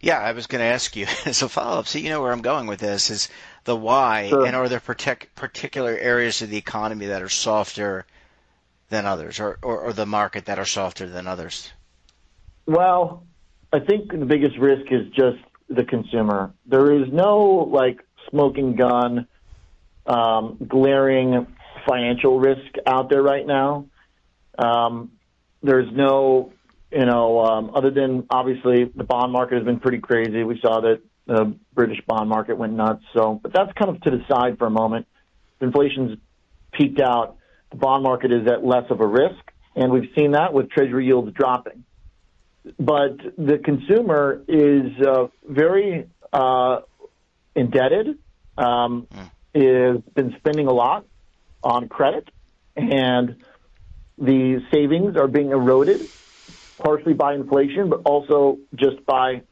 Yeah, 0.00 0.18
I 0.18 0.32
was 0.32 0.46
going 0.46 0.60
to 0.60 0.66
ask 0.66 0.96
you 0.96 1.06
as 1.26 1.42
a 1.42 1.48
follow 1.48 1.80
up. 1.80 1.86
So 1.86 1.98
you 1.98 2.10
know 2.10 2.22
where 2.22 2.32
I'm 2.32 2.42
going 2.42 2.66
with 2.66 2.80
this 2.80 3.10
is 3.10 3.28
the 3.64 3.76
why, 3.76 4.28
sure. 4.28 4.46
and 4.46 4.54
are 4.54 4.68
there 4.68 4.80
partic- 4.80 5.26
particular 5.34 5.96
areas 5.96 6.42
of 6.42 6.50
the 6.50 6.56
economy 6.56 7.06
that 7.06 7.22
are 7.22 7.28
softer 7.28 8.06
than 8.88 9.04
others, 9.04 9.40
or, 9.40 9.58
or, 9.62 9.80
or 9.80 9.92
the 9.92 10.06
market 10.06 10.46
that 10.46 10.58
are 10.58 10.64
softer 10.64 11.08
than 11.08 11.26
others? 11.26 11.72
Well, 12.66 13.24
I 13.72 13.80
think 13.80 14.12
the 14.12 14.24
biggest 14.24 14.56
risk 14.58 14.92
is 14.92 15.08
just 15.12 15.38
the 15.68 15.84
consumer. 15.84 16.52
There 16.66 16.92
is 16.92 17.12
no 17.12 17.68
like 17.70 18.00
smoking 18.30 18.76
gun, 18.76 19.26
um, 20.06 20.56
glaring 20.68 21.46
financial 21.88 22.38
risk 22.38 22.74
out 22.86 23.10
there 23.10 23.22
right 23.22 23.46
now. 23.46 23.86
Um, 24.58 25.12
there's 25.62 25.90
no, 25.92 26.52
you 26.90 27.04
know, 27.04 27.44
um, 27.44 27.70
other 27.74 27.90
than 27.90 28.26
obviously 28.30 28.84
the 28.84 29.04
bond 29.04 29.32
market 29.32 29.56
has 29.56 29.64
been 29.64 29.80
pretty 29.80 29.98
crazy. 29.98 30.42
We 30.44 30.58
saw 30.60 30.80
that 30.80 31.00
the 31.26 31.56
British 31.74 31.98
bond 32.06 32.28
market 32.28 32.56
went 32.56 32.72
nuts. 32.72 33.02
So, 33.12 33.38
but 33.42 33.52
that's 33.52 33.72
kind 33.72 33.94
of 33.94 34.00
to 34.02 34.10
the 34.10 34.24
side 34.28 34.58
for 34.58 34.66
a 34.66 34.70
moment. 34.70 35.06
Inflation's 35.60 36.18
peaked 36.72 37.00
out. 37.00 37.36
The 37.70 37.76
bond 37.76 38.02
market 38.02 38.32
is 38.32 38.46
at 38.46 38.64
less 38.64 38.84
of 38.90 39.00
a 39.00 39.06
risk, 39.06 39.42
and 39.74 39.90
we've 39.90 40.10
seen 40.16 40.32
that 40.32 40.52
with 40.52 40.70
Treasury 40.70 41.06
yields 41.06 41.32
dropping. 41.32 41.84
But 42.78 43.18
the 43.36 43.58
consumer 43.58 44.42
is 44.46 44.92
uh, 45.04 45.26
very 45.48 46.08
uh, 46.32 46.80
indebted, 47.54 48.18
um, 48.56 49.06
mm. 49.12 49.30
is 49.54 50.02
been 50.14 50.34
spending 50.38 50.66
a 50.66 50.72
lot 50.72 51.06
on 51.62 51.88
credit, 51.88 52.28
and 52.76 53.36
the 54.18 54.62
savings 54.72 55.16
are 55.16 55.28
being 55.28 55.50
eroded, 55.50 56.10
partially 56.82 57.14
by 57.14 57.34
inflation, 57.34 57.90
but 57.90 58.02
also 58.04 58.58
just 58.74 59.04
by 59.06 59.42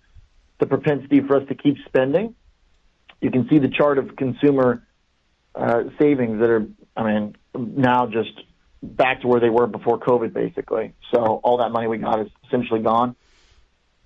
the 0.59 0.67
propensity 0.67 1.21
for 1.21 1.37
us 1.37 1.49
to 1.49 1.55
keep 1.55 1.77
spending. 1.87 2.35
You 3.21 3.31
can 3.31 3.49
see 3.49 3.59
the 3.59 3.69
chart 3.69 3.99
of 3.99 4.17
consumer 4.17 4.87
uh, 5.55 5.85
savings 5.99 6.41
that 6.41 6.51
are, 6.51 6.67
I 6.97 7.05
mean, 7.05 7.37
now 7.55 8.07
just 8.07 8.33
back 8.83 9.23
to 9.23 9.29
where 9.29 9.41
they 9.41 9.51
were 9.51 9.67
before 9.67 9.99
COVID, 9.99 10.33
basically. 10.33 10.93
So 11.13 11.21
all 11.43 11.59
that 11.59 11.71
money 11.71 11.87
we 11.87 11.99
got 11.99 12.21
is 12.21 12.29
essentially 12.47 12.81
gone. 12.81 13.17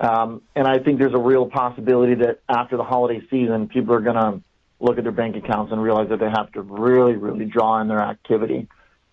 Um, 0.00 0.42
and 0.54 0.66
I 0.68 0.78
think 0.78 1.00
there's 1.00 1.14
a 1.14 1.18
real 1.20 1.46
possibility 1.46 2.14
that 2.16 2.40
after 2.48 2.76
the 2.76 2.84
holiday 2.84 3.20
season, 3.28 3.68
people 3.68 3.94
are 3.94 4.00
going 4.00 4.16
to 4.16 4.42
look 4.80 4.98
at 4.98 5.04
their 5.04 5.12
bank 5.12 5.36
accounts 5.36 5.72
and 5.72 5.82
realize 5.82 6.08
that 6.10 6.20
they 6.20 6.30
have 6.30 6.52
to 6.52 6.62
really, 6.62 7.16
really 7.16 7.44
draw 7.44 7.80
in 7.80 7.88
their 7.88 8.00
activity 8.00 8.68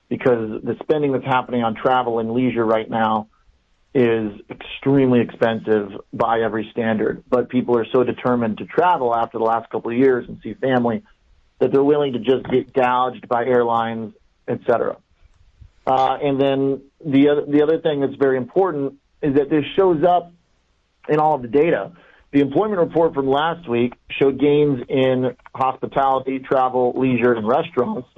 because 0.09 0.61
the 0.63 0.75
spending 0.83 1.11
that's 1.11 1.25
happening 1.25 1.63
on 1.63 1.75
travel 1.75 2.19
and 2.19 2.31
leisure 2.33 2.65
right 2.65 2.89
now 2.89 3.27
is 3.93 4.33
extremely 4.49 5.21
expensive 5.21 5.89
by 6.13 6.41
every 6.41 6.67
standard. 6.71 7.23
But 7.29 7.49
people 7.49 7.77
are 7.77 7.85
so 7.91 8.03
determined 8.03 8.57
to 8.59 8.65
travel 8.65 9.15
after 9.15 9.37
the 9.37 9.43
last 9.43 9.69
couple 9.69 9.91
of 9.91 9.97
years 9.97 10.27
and 10.27 10.39
see 10.43 10.53
family 10.53 11.03
that 11.59 11.71
they're 11.71 11.83
willing 11.83 12.13
to 12.13 12.19
just 12.19 12.45
get 12.51 12.73
gouged 12.73 13.27
by 13.27 13.45
airlines, 13.45 14.13
et 14.47 14.59
cetera. 14.67 14.97
Uh, 15.87 16.17
and 16.21 16.41
then 16.41 16.81
the 17.05 17.29
other, 17.29 17.45
the 17.47 17.63
other 17.63 17.79
thing 17.79 18.01
that's 18.01 18.15
very 18.15 18.37
important 18.37 18.95
is 19.21 19.35
that 19.35 19.49
this 19.49 19.63
shows 19.75 20.03
up 20.03 20.33
in 21.07 21.19
all 21.19 21.35
of 21.35 21.41
the 21.41 21.47
data. 21.47 21.93
The 22.35 22.41
employment 22.41 22.81
report 22.81 23.13
from 23.13 23.29
last 23.29 23.65
week 23.65 23.93
showed 24.09 24.37
gains 24.37 24.83
in 24.89 25.37
hospitality, 25.55 26.39
travel, 26.39 26.91
leisure, 26.93 27.31
and 27.31 27.47
restaurants, 27.47 28.09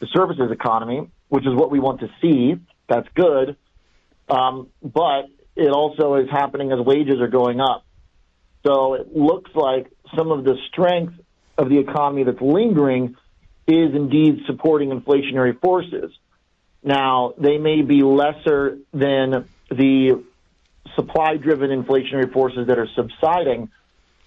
the 0.00 0.08
services 0.08 0.50
economy, 0.50 1.08
which 1.28 1.46
is 1.46 1.54
what 1.54 1.70
we 1.70 1.78
want 1.78 2.00
to 2.00 2.08
see. 2.20 2.56
That's 2.88 3.06
good. 3.14 3.56
Um, 4.28 4.66
but 4.82 5.26
it 5.54 5.70
also 5.70 6.16
is 6.16 6.28
happening 6.28 6.72
as 6.72 6.80
wages 6.80 7.20
are 7.20 7.28
going 7.28 7.60
up. 7.60 7.86
So 8.66 8.94
it 8.94 9.14
looks 9.14 9.52
like 9.54 9.92
some 10.16 10.32
of 10.32 10.42
the 10.42 10.56
strength 10.66 11.14
of 11.56 11.68
the 11.68 11.78
economy 11.78 12.24
that's 12.24 12.42
lingering 12.42 13.14
is 13.68 13.94
indeed 13.94 14.40
supporting 14.46 14.90
inflationary 14.90 15.56
forces. 15.60 16.10
Now, 16.82 17.34
they 17.38 17.58
may 17.58 17.82
be 17.82 18.02
lesser 18.02 18.78
than 18.92 19.48
the 19.70 20.20
supply 20.96 21.36
driven 21.36 21.70
inflationary 21.70 22.32
forces 22.32 22.66
that 22.66 22.78
are 22.78 22.88
subsiding, 22.94 23.70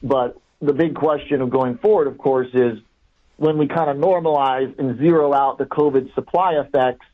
but 0.01 0.39
the 0.61 0.73
big 0.73 0.95
question 0.95 1.41
of 1.41 1.49
going 1.49 1.77
forward, 1.77 2.07
of 2.07 2.17
course, 2.17 2.47
is 2.53 2.79
when 3.37 3.57
we 3.57 3.67
kind 3.67 3.89
of 3.89 3.97
normalize 3.97 4.77
and 4.79 4.97
zero 4.97 5.33
out 5.33 5.57
the 5.57 5.65
COVID 5.65 6.13
supply 6.15 6.53
effects, 6.53 7.05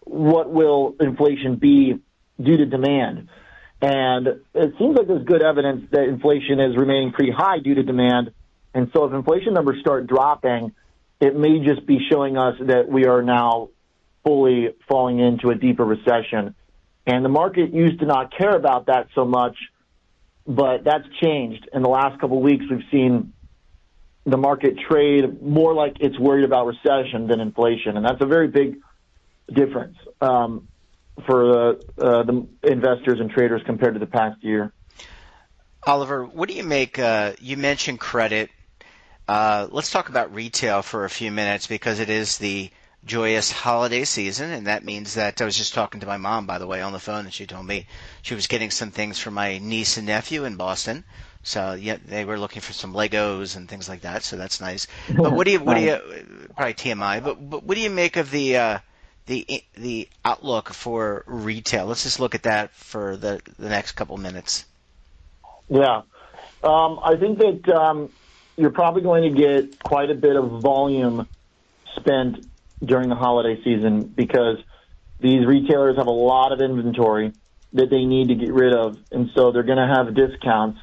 what 0.00 0.50
will 0.50 0.96
inflation 1.00 1.56
be 1.56 2.00
due 2.40 2.56
to 2.56 2.66
demand? 2.66 3.28
And 3.80 4.26
it 4.54 4.74
seems 4.78 4.96
like 4.96 5.06
there's 5.06 5.24
good 5.24 5.42
evidence 5.42 5.88
that 5.90 6.04
inflation 6.04 6.60
is 6.60 6.76
remaining 6.76 7.12
pretty 7.12 7.32
high 7.32 7.58
due 7.58 7.74
to 7.74 7.82
demand. 7.82 8.32
And 8.74 8.90
so 8.92 9.04
if 9.04 9.12
inflation 9.12 9.54
numbers 9.54 9.80
start 9.80 10.06
dropping, 10.06 10.72
it 11.20 11.36
may 11.36 11.60
just 11.64 11.86
be 11.86 11.98
showing 12.10 12.36
us 12.36 12.56
that 12.60 12.88
we 12.88 13.06
are 13.06 13.22
now 13.22 13.68
fully 14.24 14.74
falling 14.88 15.18
into 15.18 15.50
a 15.50 15.54
deeper 15.54 15.84
recession. 15.84 16.54
And 17.06 17.24
the 17.24 17.28
market 17.28 17.72
used 17.72 18.00
to 18.00 18.06
not 18.06 18.36
care 18.36 18.54
about 18.54 18.86
that 18.86 19.08
so 19.14 19.24
much, 19.24 19.56
but 20.46 20.84
that's 20.84 21.06
changed. 21.20 21.68
In 21.72 21.82
the 21.82 21.88
last 21.88 22.20
couple 22.20 22.38
of 22.38 22.42
weeks, 22.42 22.64
we've 22.70 22.84
seen 22.90 23.32
the 24.24 24.36
market 24.36 24.78
trade 24.88 25.42
more 25.42 25.74
like 25.74 25.96
it's 26.00 26.18
worried 26.18 26.44
about 26.44 26.66
recession 26.66 27.26
than 27.26 27.40
inflation. 27.40 27.96
And 27.96 28.06
that's 28.06 28.20
a 28.20 28.26
very 28.26 28.48
big 28.48 28.76
difference 29.52 29.96
um, 30.20 30.68
for 31.26 31.50
uh, 31.50 31.72
uh, 31.98 32.22
the 32.22 32.46
investors 32.62 33.18
and 33.20 33.30
traders 33.30 33.62
compared 33.66 33.94
to 33.94 34.00
the 34.00 34.06
past 34.06 34.42
year. 34.42 34.72
Oliver, 35.84 36.24
what 36.24 36.48
do 36.48 36.54
you 36.54 36.62
make? 36.62 36.98
Uh, 37.00 37.32
you 37.40 37.56
mentioned 37.56 37.98
credit. 37.98 38.50
Uh, 39.26 39.66
let's 39.70 39.90
talk 39.90 40.08
about 40.08 40.32
retail 40.32 40.82
for 40.82 41.04
a 41.04 41.10
few 41.10 41.32
minutes 41.32 41.66
because 41.66 41.98
it 41.98 42.08
is 42.08 42.38
the 42.38 42.70
joyous 43.04 43.50
holiday 43.50 44.04
season, 44.04 44.50
and 44.50 44.66
that 44.66 44.84
means 44.84 45.14
that 45.14 45.40
I 45.40 45.44
was 45.44 45.56
just 45.56 45.74
talking 45.74 46.00
to 46.00 46.06
my 46.06 46.16
mom, 46.16 46.46
by 46.46 46.58
the 46.58 46.66
way, 46.66 46.80
on 46.82 46.92
the 46.92 46.98
phone, 46.98 47.24
and 47.24 47.34
she 47.34 47.46
told 47.46 47.66
me 47.66 47.86
she 48.22 48.34
was 48.34 48.46
getting 48.46 48.70
some 48.70 48.90
things 48.90 49.18
for 49.18 49.30
my 49.30 49.58
niece 49.58 49.96
and 49.96 50.06
nephew 50.06 50.44
in 50.44 50.56
Boston. 50.56 51.04
So 51.42 51.72
yeah, 51.72 51.96
they 52.04 52.24
were 52.24 52.38
looking 52.38 52.62
for 52.62 52.72
some 52.72 52.94
Legos 52.94 53.56
and 53.56 53.68
things 53.68 53.88
like 53.88 54.02
that. 54.02 54.22
So 54.22 54.36
that's 54.36 54.60
nice. 54.60 54.86
But 55.08 55.32
what 55.32 55.44
do 55.44 55.50
you, 55.52 55.60
what 55.60 55.74
do 55.74 55.80
you, 55.80 55.98
probably 56.56 56.74
TMI, 56.74 57.22
but, 57.22 57.50
but 57.50 57.64
what 57.64 57.74
do 57.74 57.80
you 57.80 57.90
make 57.90 58.16
of 58.16 58.30
the 58.30 58.56
uh, 58.56 58.78
the 59.26 59.64
the 59.74 60.08
outlook 60.24 60.72
for 60.72 61.24
retail? 61.26 61.86
Let's 61.86 62.04
just 62.04 62.20
look 62.20 62.34
at 62.36 62.44
that 62.44 62.72
for 62.72 63.16
the 63.16 63.40
the 63.58 63.68
next 63.68 63.92
couple 63.92 64.16
minutes. 64.18 64.64
Yeah, 65.68 66.02
um, 66.62 67.00
I 67.02 67.16
think 67.18 67.38
that 67.38 67.68
um, 67.74 68.10
you're 68.56 68.70
probably 68.70 69.02
going 69.02 69.34
to 69.34 69.40
get 69.40 69.82
quite 69.82 70.10
a 70.10 70.14
bit 70.14 70.36
of 70.36 70.60
volume 70.60 71.26
spent 71.96 72.46
during 72.84 73.08
the 73.08 73.14
holiday 73.14 73.62
season 73.62 74.04
because 74.04 74.58
these 75.20 75.46
retailers 75.46 75.96
have 75.96 76.06
a 76.06 76.10
lot 76.10 76.52
of 76.52 76.60
inventory 76.60 77.32
that 77.74 77.88
they 77.90 78.04
need 78.04 78.28
to 78.28 78.34
get 78.34 78.52
rid 78.52 78.74
of, 78.74 78.98
and 79.10 79.30
so 79.34 79.52
they're 79.52 79.62
going 79.62 79.78
to 79.78 79.94
have 79.94 80.14
discounts. 80.14 80.78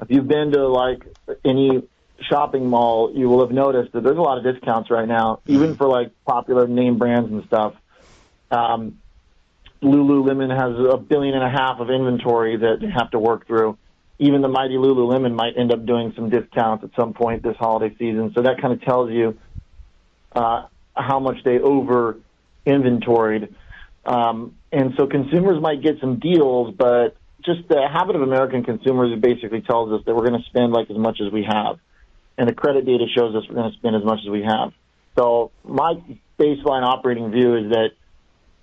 If 0.00 0.10
you've 0.10 0.28
been 0.28 0.52
to 0.52 0.68
like 0.68 1.02
any 1.44 1.82
shopping 2.28 2.68
mall, 2.68 3.12
you 3.14 3.28
will 3.28 3.40
have 3.40 3.54
noticed 3.54 3.92
that 3.92 4.02
there's 4.02 4.18
a 4.18 4.20
lot 4.20 4.38
of 4.38 4.44
discounts 4.44 4.90
right 4.90 5.08
now, 5.08 5.40
even 5.46 5.76
for 5.76 5.86
like 5.86 6.12
popular 6.26 6.66
name 6.66 6.98
brands 6.98 7.30
and 7.30 7.44
stuff. 7.46 7.74
Um, 8.50 8.98
Lululemon 9.82 10.50
has 10.50 10.92
a 10.92 10.96
billion 10.96 11.34
and 11.34 11.44
a 11.44 11.50
half 11.50 11.80
of 11.80 11.90
inventory 11.90 12.56
that 12.56 12.78
they 12.80 12.88
have 12.88 13.10
to 13.10 13.18
work 13.18 13.46
through. 13.46 13.78
Even 14.18 14.42
the 14.42 14.48
mighty 14.48 14.74
Lululemon 14.74 15.34
might 15.34 15.56
end 15.58 15.72
up 15.72 15.84
doing 15.86 16.12
some 16.14 16.30
discounts 16.30 16.84
at 16.84 16.90
some 16.98 17.14
point 17.14 17.42
this 17.42 17.56
holiday 17.56 17.94
season. 17.98 18.32
So 18.34 18.42
that 18.42 18.60
kind 18.60 18.72
of 18.72 18.82
tells 18.82 19.10
you 19.10 19.38
uh, 20.34 20.66
how 20.94 21.20
much 21.20 21.38
they 21.44 21.58
over 21.58 22.18
inventoried. 22.66 23.54
Um, 24.06 24.54
and 24.72 24.94
so 24.96 25.06
consumers 25.06 25.60
might 25.60 25.82
get 25.82 26.00
some 26.00 26.18
deals, 26.18 26.74
but 26.76 27.16
just 27.44 27.68
the 27.68 27.86
habit 27.90 28.16
of 28.16 28.22
American 28.22 28.64
consumers 28.64 29.18
basically 29.20 29.60
tells 29.60 29.92
us 29.92 30.04
that 30.06 30.14
we're 30.14 30.26
going 30.26 30.40
to 30.40 30.48
spend 30.48 30.72
like 30.72 30.90
as 30.90 30.96
much 30.96 31.20
as 31.24 31.32
we 31.32 31.44
have. 31.48 31.78
And 32.36 32.48
the 32.48 32.54
credit 32.54 32.84
data 32.84 33.06
shows 33.14 33.34
us 33.34 33.44
we're 33.48 33.54
going 33.54 33.70
to 33.70 33.78
spend 33.78 33.96
as 33.96 34.04
much 34.04 34.20
as 34.24 34.30
we 34.30 34.42
have. 34.42 34.72
So 35.16 35.52
my 35.64 35.94
baseline 36.38 36.82
operating 36.82 37.30
view 37.30 37.56
is 37.56 37.70
that 37.70 37.90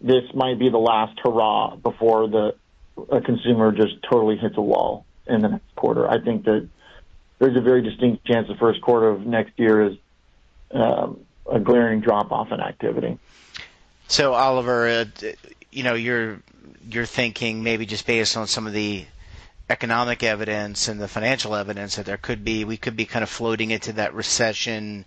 this 0.02 0.24
might 0.34 0.60
be 0.60 0.70
the 0.70 0.78
last 0.78 1.18
hurrah 1.24 1.76
before 1.76 2.28
the 2.28 2.56
a 3.10 3.22
consumer 3.22 3.72
just 3.72 3.96
totally 4.10 4.38
hits 4.38 4.56
a 4.58 4.62
wall 4.62 5.06
in 5.26 5.42
the 5.42 5.48
next 5.48 5.76
quarter. 5.76 6.10
I 6.10 6.22
think 6.22 6.44
that 6.46 6.68
there's 7.40 7.58
a 7.58 7.62
very 7.62 7.82
distinct 7.82 8.26
chance 8.26 8.48
the 8.48 8.56
first 8.56 8.82
quarter 8.82 9.10
of 9.10 9.26
next 9.26 9.58
year 9.58 9.88
is 9.88 9.98
um, 10.72 11.22
a 11.52 11.60
glaring 11.60 12.00
drop 12.00 12.32
off 12.32 12.52
in 12.52 12.60
activity. 12.60 13.18
So, 14.08 14.34
Oliver, 14.34 14.88
uh, 14.88 15.06
you 15.72 15.84
know, 15.84 15.94
you're 15.94 16.40
you're 16.90 17.06
thinking 17.06 17.64
maybe 17.64 17.86
just 17.86 18.06
based 18.06 18.36
on 18.38 18.48
some 18.48 18.68
of 18.68 18.74
the 18.74 19.06
economic 19.70 20.24
evidence 20.24 20.88
and 20.90 21.00
the 21.00 21.08
financial 21.08 21.56
evidence 21.56 21.96
that 21.96 22.06
there 22.06 22.18
could 22.18 22.44
be 22.44 22.66
we 22.66 22.76
could 22.78 22.96
be 22.98 23.06
kind 23.06 23.24
of 23.24 23.30
floating 23.30 23.72
into 23.72 23.94
that 23.94 24.14
recession 24.14 25.06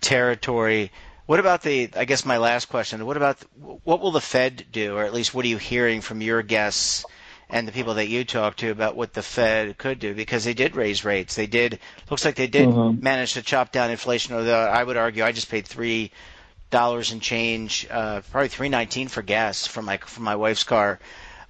territory. 0.00 0.90
What 1.26 1.40
about 1.40 1.62
the? 1.62 1.88
I 1.96 2.04
guess 2.04 2.24
my 2.26 2.36
last 2.36 2.66
question. 2.66 3.06
What 3.06 3.16
about 3.16 3.38
what 3.84 4.00
will 4.00 4.10
the 4.10 4.20
Fed 4.20 4.66
do, 4.72 4.96
or 4.96 5.04
at 5.04 5.14
least 5.14 5.32
what 5.32 5.44
are 5.46 5.48
you 5.48 5.56
hearing 5.58 6.00
from 6.02 6.20
your 6.20 6.42
guests 6.42 7.04
and 7.48 7.68
the 7.68 7.72
people 7.72 7.94
that 7.94 8.08
you 8.08 8.24
talk 8.24 8.56
to 8.56 8.70
about 8.70 8.96
what 8.96 9.12
the 9.12 9.22
Fed 9.22 9.78
could 9.78 9.98
do? 9.98 10.14
Because 10.14 10.44
they 10.44 10.54
did 10.54 10.76
raise 10.76 11.04
rates. 11.04 11.34
They 11.34 11.46
did. 11.46 11.78
Looks 12.10 12.24
like 12.24 12.36
they 12.36 12.46
did 12.46 12.68
mm-hmm. 12.68 13.02
manage 13.02 13.34
to 13.34 13.42
chop 13.42 13.72
down 13.72 13.90
inflation. 13.90 14.34
Although 14.34 14.64
I 14.64 14.82
would 14.82 14.96
argue, 14.96 15.24
I 15.24 15.32
just 15.32 15.50
paid 15.50 15.66
three 15.66 16.10
dollars 16.70 17.12
and 17.12 17.22
change, 17.22 17.86
uh, 17.90 18.20
probably 18.30 18.48
three 18.48 18.68
nineteen 18.68 19.08
for 19.08 19.22
gas 19.22 19.66
for 19.66 19.82
my 19.82 19.98
for 19.98 20.22
my 20.22 20.36
wife's 20.36 20.64
car. 20.64 20.98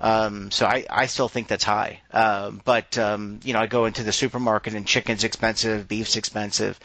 Um, 0.01 0.51
so 0.51 0.67
I, 0.67 0.85
I 0.91 1.07
still 1.07 1.29
think 1.29 1.49
that's 1.49 1.65
high. 1.65 2.01
Uh, 2.13 2.51
but 2.65 2.99
um, 2.99 3.41
you 3.45 3.53
know, 3.53 3.61
I 3.61 3.67
go 3.67 3.87
into 3.87 4.03
the 4.03 4.13
supermarket 4.13 4.75
and 4.75 4.87
chicken's 4.87 5.25
expensive, 5.25 5.89
beef's 5.89 6.17
expensive. 6.17 6.79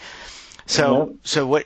So 0.66 0.96
mm-hmm. 0.96 1.16
so 1.24 1.48
what 1.48 1.66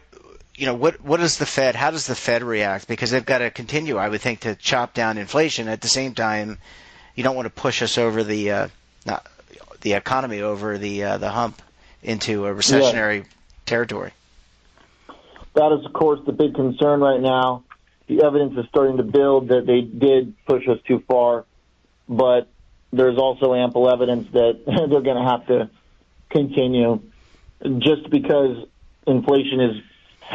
you 0.55 0.65
know, 0.65 0.75
what 0.75 1.01
what 1.03 1.19
does 1.19 1.37
the 1.37 1.45
Fed? 1.45 1.75
How 1.75 1.91
does 1.91 2.07
the 2.07 2.15
Fed 2.15 2.43
react? 2.43 2.87
Because 2.87 3.11
they've 3.11 3.25
got 3.25 3.39
to 3.39 3.49
continue, 3.49 3.97
I 3.97 4.09
would 4.09 4.21
think, 4.21 4.41
to 4.41 4.55
chop 4.55 4.93
down 4.93 5.17
inflation. 5.17 5.67
At 5.67 5.81
the 5.81 5.87
same 5.87 6.13
time, 6.13 6.59
you 7.15 7.23
don't 7.23 7.35
want 7.35 7.45
to 7.45 7.49
push 7.49 7.81
us 7.81 7.97
over 7.97 8.23
the 8.23 8.51
uh, 8.51 8.67
not 9.05 9.25
the 9.81 9.93
economy 9.93 10.41
over 10.41 10.77
the 10.77 11.03
uh, 11.03 11.17
the 11.17 11.29
hump 11.29 11.61
into 12.01 12.45
a 12.45 12.53
recessionary 12.53 13.19
yeah. 13.19 13.29
territory. 13.65 14.11
That 15.53 15.71
is, 15.71 15.85
of 15.85 15.93
course, 15.93 16.19
the 16.25 16.31
big 16.31 16.55
concern 16.55 16.99
right 16.99 17.21
now. 17.21 17.63
The 18.07 18.23
evidence 18.23 18.57
is 18.57 18.65
starting 18.69 18.97
to 18.97 19.03
build 19.03 19.49
that 19.49 19.65
they 19.65 19.81
did 19.81 20.33
push 20.45 20.67
us 20.67 20.79
too 20.87 21.03
far, 21.07 21.45
but 22.09 22.47
there's 22.91 23.17
also 23.17 23.53
ample 23.53 23.89
evidence 23.89 24.29
that 24.31 24.61
they're 24.65 25.01
going 25.01 25.23
to 25.23 25.29
have 25.29 25.47
to 25.47 25.69
continue. 26.29 27.01
Just 27.79 28.09
because 28.09 28.67
inflation 29.07 29.61
is 29.61 29.81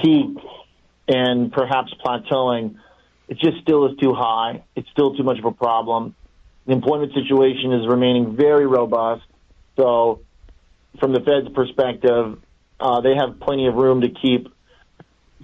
peaked 0.01 0.41
and 1.09 1.53
perhaps 1.53 1.93
plateauing, 2.05 2.77
it 3.29 3.39
just 3.39 3.59
still 3.61 3.91
is 3.91 3.99
too 3.99 4.15
high. 4.15 4.63
It's 4.75 4.89
still 4.91 5.15
too 5.15 5.25
much 5.25 5.39
of 5.39 5.45
a 5.45 5.53
problem. 5.53 6.15
The 6.69 6.75
employment 6.75 7.15
situation 7.15 7.73
is 7.73 7.89
remaining 7.89 8.37
very 8.37 8.67
robust. 8.67 9.25
So, 9.77 10.21
from 11.01 11.15
the 11.15 11.21
Fed's 11.21 11.49
perspective, 11.55 12.39
uh, 12.79 13.01
they 13.01 13.15
have 13.15 13.41
plenty 13.41 13.69
of 13.69 13.75
room 13.75 14.03
to 14.03 14.11
keep 14.11 14.53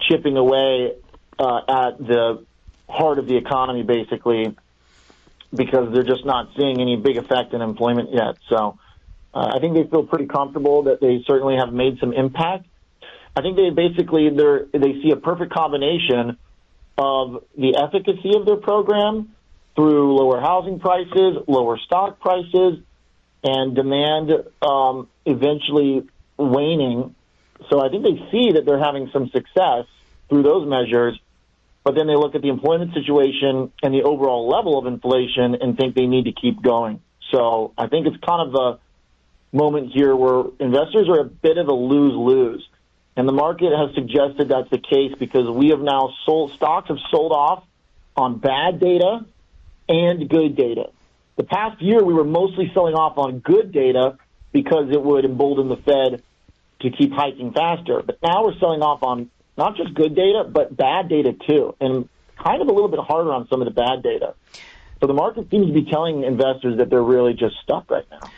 chipping 0.03 0.37
away 0.37 0.93
uh, 1.39 1.61
at 1.67 1.97
the 1.97 2.45
heart 2.91 3.19
of 3.19 3.27
the 3.27 3.39
economy, 3.39 3.83
basically, 3.83 4.55
because 5.55 5.95
they're 5.95 6.05
just 6.05 6.27
not 6.27 6.51
seeing 6.59 6.83
any 6.83 6.97
big 6.97 7.17
effect 7.17 7.55
in 7.55 7.63
employment 7.63 8.11
yet. 8.13 8.37
So, 8.51 8.79
uh, 9.33 9.53
I 9.55 9.61
think 9.61 9.77
they 9.77 9.85
feel 9.85 10.03
pretty 10.03 10.27
comfortable 10.27 10.83
that 10.83 11.01
they 11.01 11.25
certainly 11.27 11.57
have 11.57 11.73
made 11.73 12.01
some 12.01 12.13
impact. 12.13 12.67
I 13.35 13.41
think 13.41 13.57
they 13.57 13.71
basically 13.71 14.29
they 14.29 14.79
they 14.79 14.93
see 15.03 15.11
a 15.11 15.17
perfect 15.17 15.55
combination 15.55 16.37
of 16.99 17.45
the 17.57 17.77
efficacy 17.77 18.37
of 18.37 18.45
their 18.45 18.57
program 18.57 19.35
through 19.77 20.17
lower 20.17 20.41
housing 20.41 20.79
prices, 20.79 21.39
lower 21.47 21.79
stock 21.79 22.21
prices, 22.21 22.79
and 23.43 23.75
demand 23.75 24.31
um, 24.63 25.09
eventually 25.27 26.07
waning 26.37 27.15
so 27.71 27.81
I 27.81 27.89
think 27.89 28.03
they 28.03 28.31
see 28.31 28.53
that 28.53 28.65
they're 28.67 28.83
having 28.83 29.11
some 29.13 29.29
success 29.31 29.87
through 30.29 30.43
those 30.43 30.69
measures, 30.69 31.19
but 31.83 31.95
then 31.95 32.07
they 32.07 32.17
look 32.17 32.35
at 32.35 32.43
the 32.43 32.49
employment 32.49 32.95
situation 32.95 33.73
and 33.83 33.95
the 33.95 34.03
overall 34.03 34.49
level 34.49 34.79
of 34.79 34.87
inflation 34.87 35.57
and 35.61 35.77
think 35.77 35.95
they 35.95 36.07
need 36.07 36.25
to 36.25 36.33
keep 36.33 36.63
going. 36.63 37.01
So 37.31 37.73
I 37.77 37.87
think 37.87 38.07
it's 38.07 38.17
kind 38.25 38.49
of 38.49 38.55
a 38.55 39.57
moment 39.57 39.93
here 39.93 40.15
where 40.15 40.45
investors 40.59 41.09
are 41.09 41.21
a 41.21 41.25
bit 41.25 41.59
of 41.59 41.69
a 41.69 41.73
lose 41.73 42.15
lose. 42.15 42.69
And 43.17 43.29
the 43.29 43.33
market 43.33 43.73
has 43.73 43.95
suggested 43.95 44.49
that's 44.49 44.71
the 44.71 44.79
case 44.79 45.13
because 45.19 45.49
we 45.49 45.69
have 45.69 45.81
now 45.81 46.13
sold, 46.27 46.53
stocks 46.53 46.89
have 46.89 46.99
sold 47.11 47.33
off 47.33 47.65
on 48.17 48.39
bad 48.39 48.81
data 48.81 49.25
and 49.89 50.29
good 50.29 50.57
data. 50.57 50.91
The 51.37 51.45
past 51.45 51.83
year, 51.83 52.03
we 52.03 52.15
were 52.15 52.25
mostly 52.25 52.71
selling 52.75 52.95
off 52.95 53.19
on 53.19 53.41
good 53.41 53.73
data 53.73 54.19
because 54.53 54.91
it 54.91 55.03
would 55.03 55.25
embolden 55.25 55.69
the 55.69 55.77
Fed 55.77 56.23
to 56.81 56.91
keep 56.91 57.13
hiking 57.13 57.53
faster. 57.53 58.03
But 58.05 58.19
now 58.23 58.45
we're 58.45 58.59
selling 58.59 58.83
off 58.83 59.03
on 59.03 59.31
not 59.57 59.77
just 59.77 59.95
good 59.95 60.15
data, 60.15 60.45
but 60.49 60.77
bad 60.77 61.09
data 61.09 61.33
too, 61.47 61.75
and 61.81 62.09
kind 62.43 62.61
of 62.63 62.69
a 62.69 62.73
little 62.73 62.89
bit 62.89 63.01
harder 63.01 63.33
on 63.33 63.49
some 63.49 63.63
of 63.63 63.67
the 63.67 63.75
bad 63.75 64.03
data. 64.03 64.35
So 65.01 65.07
the 65.07 65.15
market 65.15 65.51
seems 65.51 65.67
to 65.67 65.73
be 65.73 65.85
telling 65.91 66.25
investors 66.25 66.79
that 66.79 66.89
they're 66.89 67.03
really 67.03 67.35
just 67.35 67.57
stuck 67.63 67.91
right 67.91 68.07
now. 68.11 68.31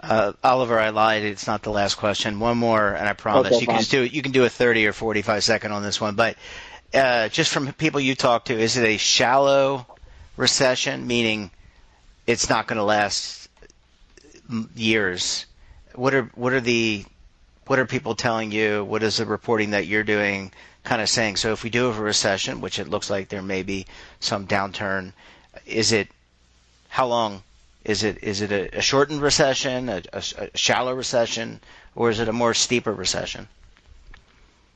Uh, 0.00 0.32
Oliver, 0.42 0.78
I 0.78 0.90
lied. 0.90 1.22
It's 1.22 1.46
not 1.46 1.62
the 1.62 1.70
last 1.70 1.94
question. 1.96 2.38
One 2.38 2.58
more, 2.58 2.92
and 2.92 3.08
I 3.08 3.14
promise 3.14 3.46
Okay, 3.46 3.60
you 3.60 3.66
can 3.66 3.74
fine. 3.74 3.78
just 3.80 3.90
do 3.90 4.04
you 4.04 4.22
can 4.22 4.32
do 4.32 4.44
a 4.44 4.50
thirty 4.50 4.86
or 4.86 4.92
forty-five 4.92 5.42
second 5.42 5.72
on 5.72 5.82
this 5.82 6.00
one. 6.00 6.14
But 6.14 6.36
uh, 6.92 7.28
just 7.30 7.52
from 7.52 7.72
people 7.72 8.00
you 8.00 8.14
talk 8.14 8.46
to, 8.46 8.58
is 8.58 8.76
it 8.76 8.84
a 8.84 8.96
shallow 8.98 9.86
recession, 10.36 11.06
meaning 11.06 11.50
it's 12.26 12.48
not 12.48 12.66
going 12.66 12.78
to 12.78 12.84
last 12.84 13.48
years? 14.74 15.46
What 15.94 16.14
are 16.14 16.24
what 16.34 16.52
are 16.52 16.60
the 16.60 17.04
what 17.66 17.78
are 17.78 17.86
people 17.86 18.14
telling 18.14 18.52
you? 18.52 18.84
What 18.84 19.02
is 19.02 19.18
the 19.18 19.26
reporting 19.26 19.70
that 19.70 19.86
you're 19.86 20.04
doing 20.04 20.52
kind 20.82 21.00
of 21.00 21.08
saying? 21.08 21.36
So 21.36 21.52
if 21.52 21.62
we 21.62 21.70
do 21.70 21.86
have 21.86 21.98
a 21.98 22.02
recession, 22.02 22.60
which 22.60 22.78
it 22.78 22.88
looks 22.88 23.08
like 23.10 23.28
there 23.28 23.42
may 23.42 23.62
be 23.62 23.86
some 24.20 24.46
downturn, 24.46 25.12
is 25.66 25.92
it 25.92 26.08
how 26.88 27.06
long? 27.06 27.42
Is 27.84 28.02
it 28.02 28.22
is 28.22 28.40
it 28.40 28.50
a, 28.50 28.78
a 28.78 28.80
shortened 28.80 29.20
recession, 29.20 29.88
a, 29.88 30.02
a, 30.12 30.22
a 30.38 30.56
shallow 30.56 30.94
recession, 30.94 31.60
or 31.94 32.10
is 32.10 32.18
it 32.18 32.28
a 32.28 32.32
more 32.32 32.54
steeper 32.54 32.92
recession? 32.92 33.46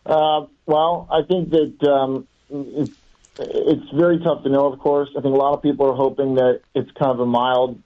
Uh, 0.05 0.47
well, 0.67 1.07
I 1.11 1.23
think 1.23 1.51
that 1.51 1.83
um, 1.89 2.27
it's, 3.39 3.91
very 3.95 4.19
tough 4.19 4.43
to 4.43 4.49
know, 4.49 4.73
of 4.73 4.79
course. 4.79 5.09
I 5.17 5.21
think 5.21 5.35
a 5.35 5.39
lot 5.39 5.55
of 5.55 5.63
people 5.63 5.91
are 5.91 5.95
hoping 5.95 6.35
that 6.35 6.61
it's 6.75 6.91
kind 6.93 7.13
of 7.13 7.21
a 7.21 7.27
mild 7.27 7.81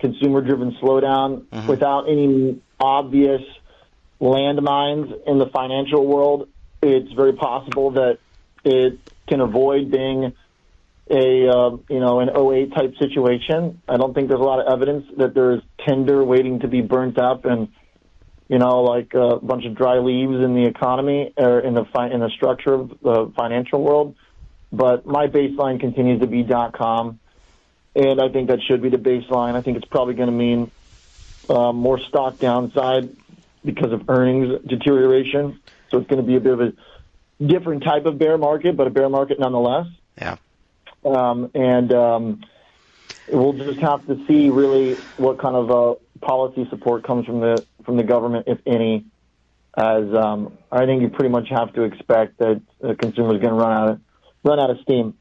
consumer 0.00 0.40
driven 0.40 0.76
slowdown 0.82 1.44
without 1.68 2.08
any 2.08 2.60
obvious 2.80 3.42
landmines 4.20 5.12
in 5.26 5.38
the 5.38 5.46
financial 5.46 6.06
world. 6.06 6.48
It's 6.82 7.12
very 7.12 7.34
possible 7.34 7.92
that 7.92 8.18
it 8.64 8.98
can 9.28 9.40
avoid 9.40 9.90
being 9.90 10.32
a 11.10 11.48
uh, 11.48 11.76
you 11.88 12.00
know 12.00 12.20
an 12.20 12.30
08 12.30 12.74
type 12.74 12.94
situation. 12.98 13.82
I 13.88 13.96
don't 13.96 14.14
think 14.14 14.28
there's 14.28 14.40
a 14.40 14.44
lot 14.44 14.60
of 14.60 14.72
evidence 14.72 15.06
that 15.18 15.34
there's 15.34 15.62
tinder 15.86 16.24
waiting 16.24 16.60
to 16.60 16.68
be 16.68 16.80
burnt 16.80 17.18
up 17.18 17.44
and 17.44 17.68
you 18.48 18.58
know 18.58 18.82
like 18.82 19.14
a 19.14 19.36
bunch 19.36 19.64
of 19.66 19.74
dry 19.74 19.98
leaves 19.98 20.42
in 20.42 20.54
the 20.54 20.66
economy 20.66 21.32
or 21.36 21.60
in 21.60 21.74
the 21.74 21.84
fi- 21.92 22.10
in 22.10 22.20
the 22.20 22.30
structure 22.30 22.74
of 22.74 22.88
the 23.02 23.32
financial 23.36 23.82
world. 23.82 24.14
But 24.72 25.04
my 25.04 25.26
baseline 25.26 25.78
continues 25.80 26.20
to 26.20 26.26
be 26.26 26.42
dot 26.42 26.72
com, 26.72 27.20
and 27.94 28.20
I 28.20 28.30
think 28.30 28.48
that 28.48 28.62
should 28.62 28.80
be 28.80 28.88
the 28.88 28.96
baseline. 28.96 29.54
I 29.54 29.60
think 29.60 29.76
it's 29.76 29.86
probably 29.86 30.14
going 30.14 30.30
to 30.30 30.34
mean 30.34 30.70
uh, 31.50 31.72
more 31.72 31.98
stock 31.98 32.38
downside 32.38 33.14
because 33.64 33.92
of 33.92 34.08
earnings 34.08 34.62
deterioration. 34.66 35.60
So 35.90 35.98
it's 35.98 36.08
going 36.08 36.22
to 36.22 36.26
be 36.26 36.36
a 36.36 36.40
bit 36.40 36.54
of 36.54 36.60
a 36.62 36.72
different 37.44 37.84
type 37.84 38.06
of 38.06 38.18
bear 38.18 38.38
market, 38.38 38.76
but 38.76 38.86
a 38.86 38.90
bear 38.90 39.10
market 39.10 39.38
nonetheless. 39.38 39.88
Yeah. 40.16 40.36
Um, 41.04 41.50
and 41.54 41.92
um, 41.92 42.44
we'll 43.28 43.52
just 43.52 43.80
have 43.80 44.06
to 44.06 44.24
see 44.26 44.48
really 44.48 44.94
what 45.18 45.38
kind 45.38 45.54
of 45.54 45.70
uh, 45.70 45.94
policy 46.20 46.66
support 46.70 47.04
comes 47.04 47.26
from 47.26 47.40
the 47.40 47.64
from 47.84 47.98
the 47.98 48.04
government, 48.04 48.46
if 48.48 48.58
any. 48.64 49.04
As 49.76 50.14
um, 50.14 50.56
I 50.70 50.86
think 50.86 51.02
you 51.02 51.08
pretty 51.08 51.30
much 51.30 51.48
have 51.50 51.74
to 51.74 51.82
expect 51.82 52.38
that 52.38 52.62
the 52.80 52.94
consumer 52.94 53.34
is 53.34 53.40
going 53.40 53.54
to 53.54 53.60
run 53.60 53.72
out 53.72 53.88
of 53.90 54.00
run 54.44 54.60
out 54.60 54.70
of 54.70 54.78
steam. 54.80 55.14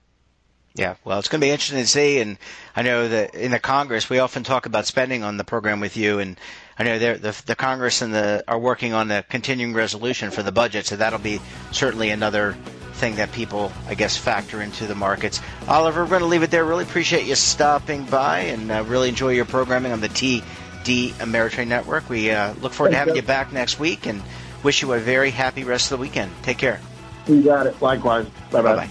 Yeah, 0.73 0.95
well, 1.03 1.19
it's 1.19 1.27
going 1.27 1.41
to 1.41 1.45
be 1.45 1.51
interesting 1.51 1.79
to 1.79 1.87
see. 1.87 2.19
And 2.19 2.37
I 2.75 2.81
know 2.81 3.07
that 3.09 3.35
in 3.35 3.51
the 3.51 3.59
Congress, 3.59 4.09
we 4.09 4.19
often 4.19 4.43
talk 4.43 4.65
about 4.65 4.85
spending 4.85 5.23
on 5.23 5.35
the 5.35 5.43
program 5.43 5.81
with 5.81 5.97
you. 5.97 6.19
And 6.19 6.39
I 6.79 6.83
know 6.83 6.97
the, 6.97 7.41
the 7.45 7.55
Congress 7.55 8.01
and 8.01 8.13
the 8.13 8.43
are 8.47 8.57
working 8.57 8.93
on 8.93 9.09
the 9.09 9.25
continuing 9.27 9.73
resolution 9.73 10.31
for 10.31 10.43
the 10.43 10.51
budget. 10.51 10.85
So 10.85 10.95
that'll 10.95 11.19
be 11.19 11.41
certainly 11.71 12.09
another 12.09 12.55
thing 12.93 13.15
that 13.15 13.33
people, 13.33 13.73
I 13.87 13.95
guess, 13.95 14.15
factor 14.15 14.61
into 14.61 14.87
the 14.87 14.95
markets. 14.95 15.41
Oliver, 15.67 16.03
we're 16.03 16.09
going 16.09 16.21
to 16.21 16.27
leave 16.27 16.43
it 16.43 16.51
there. 16.51 16.63
Really 16.63 16.83
appreciate 16.83 17.25
you 17.25 17.35
stopping 17.35 18.05
by 18.05 18.39
and 18.39 18.71
uh, 18.71 18.85
really 18.87 19.09
enjoy 19.09 19.33
your 19.33 19.45
programming 19.45 19.91
on 19.91 19.99
the 19.99 20.09
TD 20.09 20.43
Ameritrade 21.15 21.67
Network. 21.67 22.09
We 22.09 22.31
uh, 22.31 22.53
look 22.61 22.71
forward 22.71 22.91
to 22.91 22.97
having 22.97 23.15
you 23.15 23.21
Jeff. 23.21 23.27
back 23.27 23.51
next 23.51 23.77
week 23.77 24.07
and 24.07 24.21
wish 24.63 24.81
you 24.81 24.93
a 24.93 24.99
very 24.99 25.31
happy 25.31 25.65
rest 25.65 25.91
of 25.91 25.97
the 25.97 26.01
weekend. 26.01 26.31
Take 26.43 26.59
care. 26.59 26.79
You 27.27 27.41
got 27.41 27.67
it. 27.67 27.81
Likewise. 27.81 28.27
Bye 28.51 28.61
bye. 28.61 28.89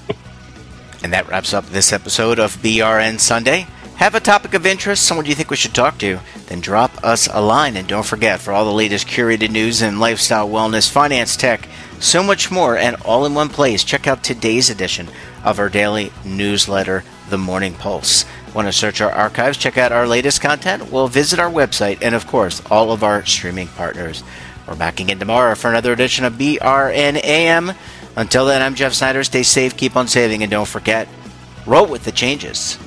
And 1.02 1.12
that 1.12 1.28
wraps 1.28 1.54
up 1.54 1.66
this 1.66 1.92
episode 1.92 2.38
of 2.38 2.56
BRN 2.58 3.18
Sunday. 3.20 3.66
Have 3.96 4.14
a 4.14 4.20
topic 4.20 4.54
of 4.54 4.64
interest, 4.64 5.02
someone 5.02 5.26
you 5.26 5.34
think 5.34 5.50
we 5.50 5.56
should 5.56 5.74
talk 5.74 5.98
to, 5.98 6.20
then 6.46 6.60
drop 6.60 7.04
us 7.04 7.28
a 7.30 7.42
line. 7.42 7.76
And 7.76 7.86
don't 7.86 8.06
forget, 8.06 8.40
for 8.40 8.52
all 8.52 8.64
the 8.64 8.72
latest 8.72 9.06
curated 9.06 9.50
news 9.50 9.82
in 9.82 10.00
lifestyle, 10.00 10.48
wellness, 10.48 10.90
finance, 10.90 11.36
tech, 11.36 11.68
so 11.98 12.22
much 12.22 12.50
more, 12.50 12.78
and 12.78 12.96
all 13.04 13.26
in 13.26 13.34
one 13.34 13.50
place, 13.50 13.84
check 13.84 14.06
out 14.06 14.24
today's 14.24 14.70
edition 14.70 15.08
of 15.44 15.58
our 15.58 15.68
daily 15.68 16.12
newsletter, 16.24 17.04
The 17.28 17.36
Morning 17.36 17.74
Pulse. 17.74 18.24
Want 18.54 18.68
to 18.68 18.72
search 18.72 19.02
our 19.02 19.12
archives, 19.12 19.58
check 19.58 19.76
out 19.76 19.92
our 19.92 20.06
latest 20.06 20.40
content? 20.40 20.90
Well, 20.90 21.06
visit 21.08 21.38
our 21.38 21.50
website 21.50 21.98
and, 22.00 22.14
of 22.14 22.26
course, 22.26 22.62
all 22.70 22.92
of 22.92 23.04
our 23.04 23.26
streaming 23.26 23.68
partners. 23.68 24.22
We're 24.66 24.76
back 24.76 25.00
again 25.00 25.18
tomorrow 25.18 25.54
for 25.54 25.68
another 25.68 25.92
edition 25.92 26.24
of 26.24 26.34
BRNAM. 26.34 27.76
Until 28.16 28.44
then, 28.44 28.60
I'm 28.62 28.74
Jeff 28.74 28.92
Snyder. 28.92 29.22
Stay 29.24 29.42
safe, 29.42 29.76
keep 29.76 29.96
on 29.96 30.08
saving, 30.08 30.42
and 30.42 30.50
don't 30.50 30.68
forget, 30.68 31.08
roll 31.66 31.86
with 31.86 32.04
the 32.04 32.12
changes. 32.12 32.78